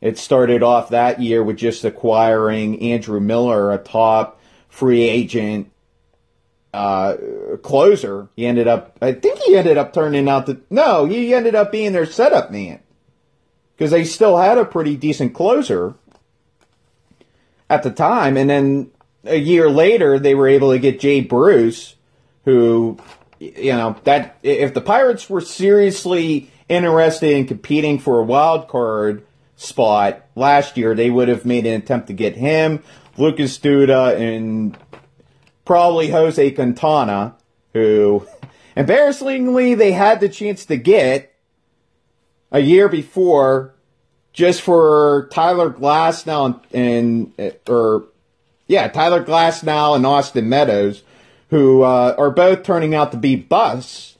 [0.00, 5.70] It started off that year with just acquiring Andrew Miller, a top free agent
[6.72, 7.16] uh,
[7.62, 8.28] closer.
[8.34, 11.70] He ended up, I think he ended up turning out the, no, he ended up
[11.70, 12.80] being their setup man.
[13.82, 15.94] because they still had a pretty decent closer
[17.68, 18.36] at the time.
[18.36, 18.92] And then
[19.24, 21.96] a year later, they were able to get Jay Bruce,
[22.44, 22.96] who,
[23.42, 29.26] you know, that if the Pirates were seriously interested in competing for a wild card
[29.56, 32.82] spot last year, they would have made an attempt to get him,
[33.16, 34.78] Lucas Duda, and
[35.64, 37.36] probably Jose Quintana,
[37.72, 38.26] who
[38.76, 41.34] embarrassingly they had the chance to get
[42.52, 43.74] a year before
[44.32, 48.04] just for Tyler Glasnow and, and or
[48.68, 51.02] yeah, Tyler Glasnow and Austin Meadows,
[51.52, 54.16] who uh, are both turning out to be busts.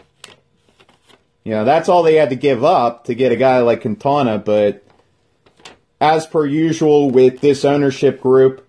[1.45, 4.37] You know, that's all they had to give up to get a guy like Quintana,
[4.37, 4.85] but
[5.99, 8.69] as per usual with this ownership group,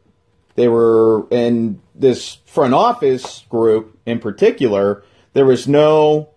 [0.55, 5.03] they were in this front office group in particular,
[5.33, 6.29] there was no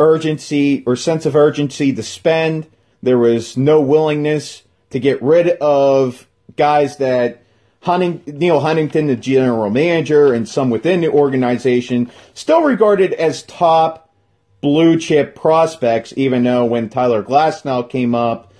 [0.00, 2.66] urgency or sense of urgency to spend.
[3.00, 6.26] There was no willingness to get rid of
[6.56, 7.44] guys that
[7.80, 14.12] Hunting, Neal Huntington, the general manager, and some within the organization, still regarded as top
[14.60, 18.52] blue chip prospects, even though when Tyler Glasnow came up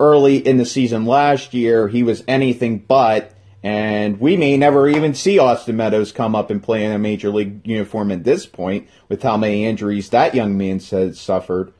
[0.00, 3.32] early in the season last year, he was anything but.
[3.62, 7.30] And we may never even see Austin Meadows come up and play in a major
[7.30, 11.72] league uniform at this point, with how many injuries that young man has suffered.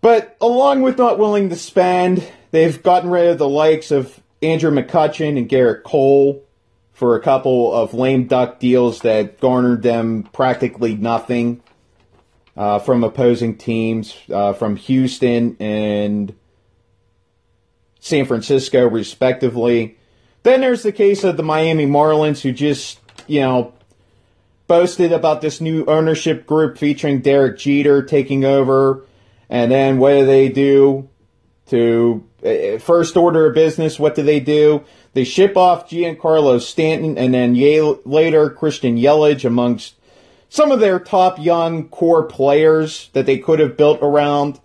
[0.00, 4.70] But along with not willing to spend, they've gotten rid of the likes of Andrew
[4.70, 6.44] McCutchen and Gerrit Cole
[6.92, 11.62] for a couple of lame duck deals that garnered them practically nothing
[12.56, 16.34] uh, from opposing teams uh, from Houston and
[18.00, 19.98] San Francisco, respectively.
[20.42, 23.74] Then there's the case of the Miami Marlins, who just, you know,
[24.66, 29.04] boasted about this new ownership group featuring Derek Jeter taking over.
[29.50, 31.09] And then what do they do
[31.70, 33.98] to uh, first order of business?
[33.98, 34.84] What do they do?
[35.12, 37.54] They ship off Giancarlo Stanton and then
[38.04, 39.94] later Christian Yelich amongst
[40.48, 44.60] some of their top young core players that they could have built around.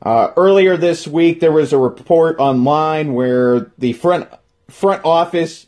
[0.00, 4.28] Uh, earlier this week, there was a report online where the front
[4.68, 5.66] front office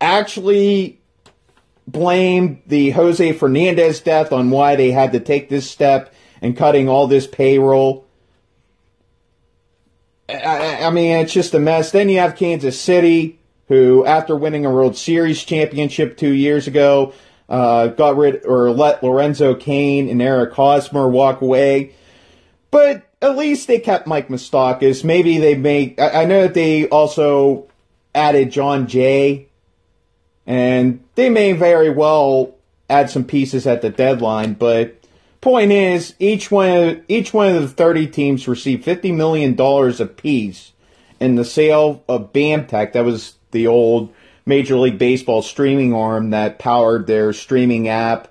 [0.00, 0.98] actually
[1.86, 6.12] blamed the Jose Fernandez death on why they had to take this step
[6.42, 8.05] and cutting all this payroll.
[10.28, 11.92] I, I, mean, it's just a mess.
[11.92, 17.12] Then you have Kansas City, who, after winning a World Series championship two years ago,
[17.48, 21.94] uh, got rid or let Lorenzo Cain and Eric Hosmer walk away.
[22.70, 25.04] But at least they kept Mike Moustakas.
[25.04, 26.00] Maybe they make.
[26.00, 27.68] I, I know that they also
[28.14, 29.48] added Jon Jay,
[30.44, 32.54] and they may very well
[32.90, 34.54] add some pieces at the deadline.
[34.54, 35.05] But
[35.46, 40.72] point is, each one each one of the thirty teams received fifty million dollars apiece
[41.20, 42.92] in the sale of BAMTech.
[42.92, 44.12] That was the old
[44.44, 48.26] Major League Baseball streaming arm that powered their streaming app,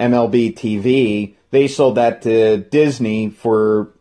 [0.00, 1.36] MLB TV.
[1.52, 3.92] They sold that to Disney for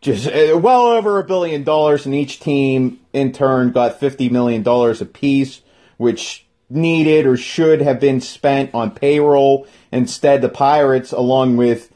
[0.00, 4.66] just uh, well over a billion dollars, and each team in turn got $50 million
[4.66, 5.60] apiece,
[5.98, 9.66] which needed or should have been spent on payroll.
[9.90, 11.92] Instead, the Pirates, along with,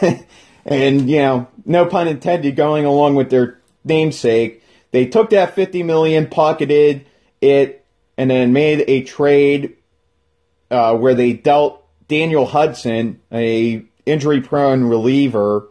[0.64, 4.62] and you know, no pun intended, going along with their namesake,
[4.92, 7.06] they took that 50 million, pocketed
[7.40, 7.84] it,
[8.16, 9.76] and then made a trade
[10.70, 15.68] uh, where they dealt Daniel Hudson, a injury-prone reliever.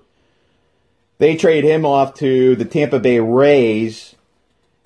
[1.17, 4.15] They trade him off to the Tampa Bay Rays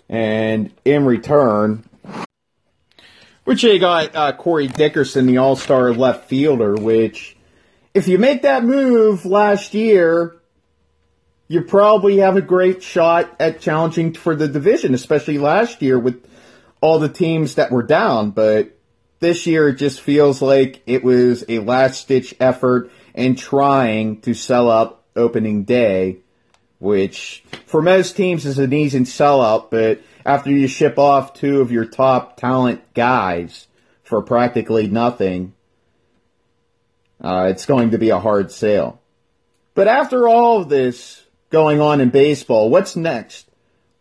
[0.09, 1.87] and in return,
[3.43, 6.75] which they got uh, Corey Dickerson, the All Star left fielder.
[6.75, 7.35] Which,
[7.93, 10.35] if you make that move last year,
[11.47, 16.25] you probably have a great shot at challenging for the division, especially last year with
[16.81, 18.31] all the teams that were down.
[18.31, 18.77] But
[19.19, 24.33] this year, it just feels like it was a last ditch effort and trying to
[24.33, 26.17] sell out opening day
[26.83, 31.71] which for most teams is an easy sellout, but after you ship off two of
[31.71, 33.67] your top talent guys
[34.03, 35.53] for practically nothing,
[37.21, 39.01] uh, it's going to be a hard sale.
[39.75, 43.49] But after all of this going on in baseball, what's next?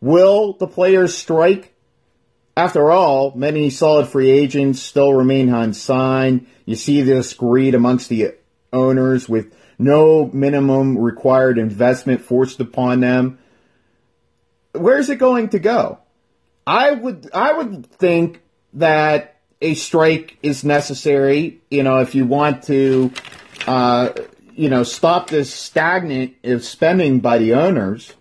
[0.01, 1.73] Will the players strike?
[2.57, 6.47] After all, many solid free agents still remain unsigned.
[6.67, 8.35] You see this greed amongst the
[8.73, 13.39] owners with no minimum required investment forced upon them.
[14.73, 15.99] Where's it going to go?
[16.67, 18.43] I would I would think
[18.75, 21.61] that a strike is necessary.
[21.71, 23.13] You know, if you want to,
[23.67, 24.11] uh,
[24.55, 28.15] you know, stop this stagnant of spending by the owners.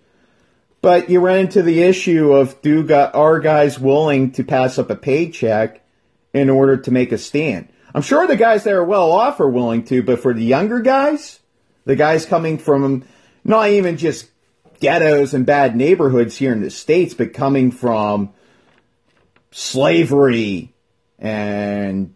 [0.82, 4.96] But you run into the issue of do are guys willing to pass up a
[4.96, 5.84] paycheck
[6.34, 7.70] in order to make a stand?
[7.94, 10.80] I'm sure the guys that are well off are willing to, but for the younger
[10.80, 11.40] guys,
[11.86, 13.04] the guys coming from
[13.44, 14.31] not even just
[14.82, 18.34] ghettos and bad neighborhoods here in the States, but coming from
[19.52, 20.74] slavery
[21.20, 22.14] and,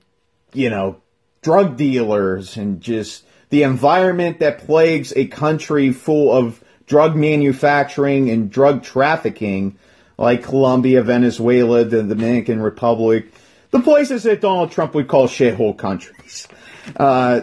[0.53, 1.01] you know,
[1.41, 8.51] drug dealers and just the environment that plagues a country full of drug manufacturing and
[8.51, 9.77] drug trafficking
[10.17, 13.31] like Colombia, Venezuela, the Dominican Republic,
[13.71, 16.47] the places that Donald Trump would call shithole countries.
[16.95, 17.41] Uh,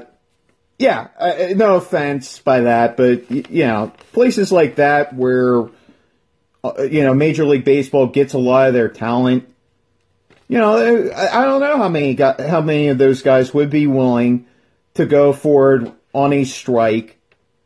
[0.82, 5.68] yeah, uh, no offense by that, but you know, places like that where
[6.64, 9.48] uh, you know Major League Baseball gets a lot of their talent.
[10.48, 10.74] You know,
[11.14, 14.46] I don't know how many how many of those guys would be willing
[14.94, 17.16] to go forward on a strike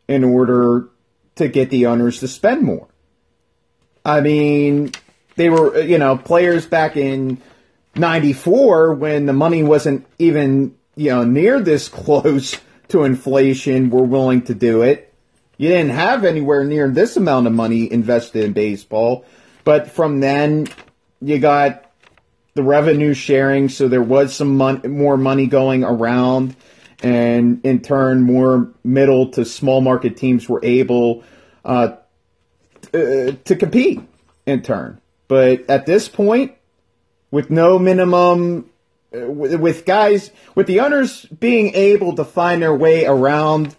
[0.07, 0.91] in order
[1.37, 2.87] to get the owners to spend more.
[4.05, 4.93] I mean,
[5.37, 7.43] they were, you know, players back in
[7.97, 14.43] 94 when the money wasn't even, you know, near this close to inflation were willing
[14.43, 15.13] to do it.
[15.59, 19.25] You didn't have anywhere near this amount of money invested in baseball.
[19.65, 20.67] But from then,
[21.21, 21.91] you got
[22.55, 26.57] the revenue sharing, so there was some mon- more money going around
[27.03, 31.25] and in turn, more middle to small market teams were able
[31.65, 31.97] uh,
[32.95, 34.01] uh, to compete
[34.47, 35.01] in turn.
[35.29, 36.55] But at this point,
[37.31, 38.71] with no minimum,
[39.25, 43.75] with guys, with the owners being able to find their way around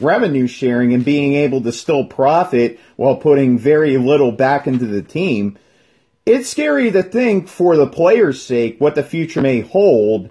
[0.00, 5.02] revenue sharing and being able to still profit while putting very little back into the
[5.02, 5.58] team,
[6.26, 10.30] it's scary to think for the players' sake what the future may hold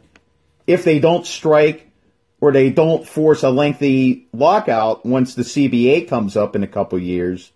[0.67, 1.91] if they don't strike
[2.39, 6.97] or they don't force a lengthy lockout once the CBA comes up in a couple
[6.97, 7.51] years.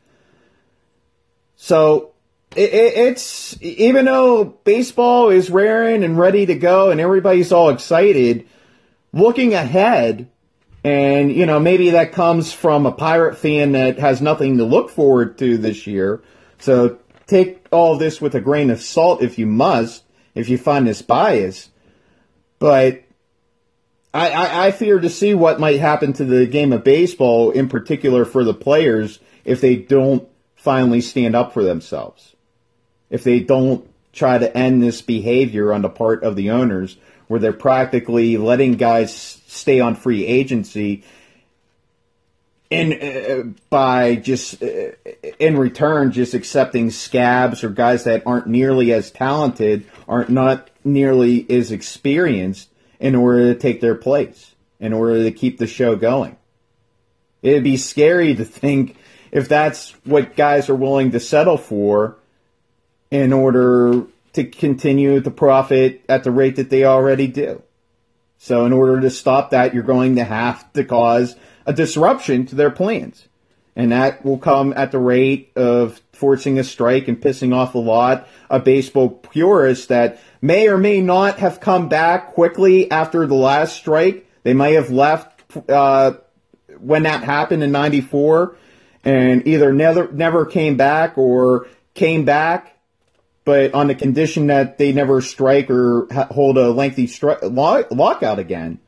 [1.55, 2.14] So
[2.55, 7.69] it, it, it's even though baseball is raring and ready to go and everybody's all
[7.69, 8.47] excited,
[9.13, 10.29] looking ahead,
[10.83, 14.89] and you know maybe that comes from a pirate fan that has nothing to look
[14.89, 16.23] forward to this year.
[16.59, 20.03] So take all this with a grain of salt if you must,
[20.33, 21.69] if you find this bias.
[22.59, 23.03] But
[24.13, 27.67] I, I, I fear to see what might happen to the game of baseball, in
[27.67, 32.34] particular for the players, if they don't finally stand up for themselves.
[33.15, 36.97] If they don't try to end this behavior on the part of the owners,
[37.29, 39.15] where they're practically letting guys
[39.47, 41.05] stay on free agency
[42.69, 44.91] in uh, by just uh,
[45.39, 51.49] in return just accepting scabs or guys that aren't nearly as talented, aren't not nearly
[51.49, 52.67] as experienced
[52.99, 56.35] in order to take their place, in order to keep the show going.
[57.41, 58.97] It'd be scary to think
[59.31, 62.17] if that's what guys are willing to settle for
[63.11, 64.03] in order
[64.33, 67.61] to continue to profit at the rate that they already do.
[68.37, 71.35] So in order to stop that, you're going to have to cause
[71.65, 73.27] a disruption to their plans.
[73.75, 77.79] And that will come at the rate of forcing a strike and pissing off a
[77.79, 83.35] lot of baseball purists that may or may not have come back quickly after the
[83.35, 84.29] last strike.
[84.43, 86.13] They may have left uh,
[86.79, 88.55] when that happened in '94,
[89.03, 92.74] and either never never came back or came back,
[93.45, 98.39] but on the condition that they never strike or hold a lengthy stri- lock- lockout
[98.39, 98.79] again.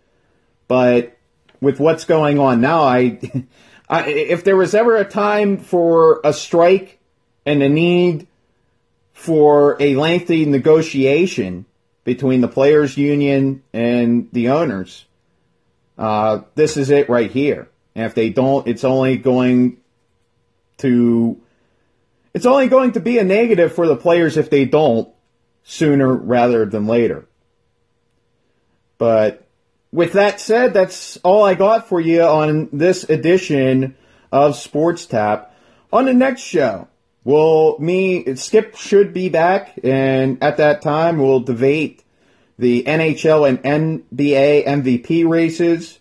[0.68, 1.16] But
[1.62, 3.20] with what's going on now, I,
[3.90, 7.00] I if there was ever a time for a strike
[7.46, 8.28] and a need
[9.14, 11.66] for a lengthy negotiation
[12.04, 15.06] between the players' union and the owners.
[15.98, 17.70] Uh, this is it right here.
[17.96, 19.78] And if they don't, it's only going
[20.78, 21.42] to
[22.34, 25.10] it's only going to be a negative for the players if they don't
[25.64, 27.28] sooner rather than later.
[28.98, 29.48] But
[29.92, 33.96] with that said, that's all I got for you on this edition
[34.32, 35.54] of Sports Tap.
[35.92, 36.88] On the next show,
[37.24, 42.04] well, me, Skip should be back, and at that time, we'll debate
[42.58, 46.00] the NHL and NBA MVP races.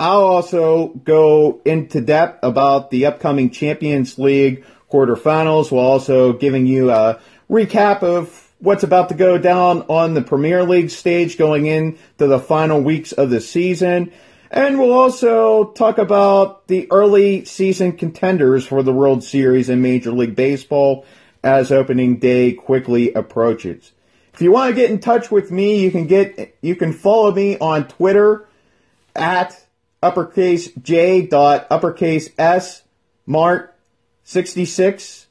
[0.00, 6.90] I'll also go into depth about the upcoming Champions League quarterfinals while also giving you
[6.90, 7.20] a
[7.50, 12.38] recap of what's about to go down on the Premier League stage going into the
[12.38, 14.12] final weeks of the season.
[14.50, 20.10] And we'll also talk about the early season contenders for the World Series in Major
[20.10, 21.04] League Baseball
[21.44, 23.92] as opening day quickly approaches.
[24.32, 27.32] If you want to get in touch with me, you can get you can follow
[27.32, 28.46] me on Twitter
[29.14, 29.64] at
[30.02, 32.82] uppercase J dot uppercase S
[33.26, 33.74] Mart
[34.28, 35.26] 66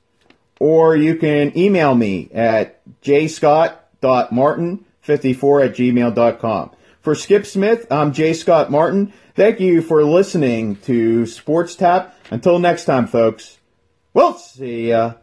[0.60, 6.72] or you can email me at jscott.martin54 at gmail.com.
[7.02, 8.34] For Skip Smith, I'm J.
[8.34, 9.14] Scott Martin.
[9.36, 12.18] Thank you for listening to Sports Tap.
[12.32, 13.60] Until next time, folks,
[14.16, 15.14] we'll see ya.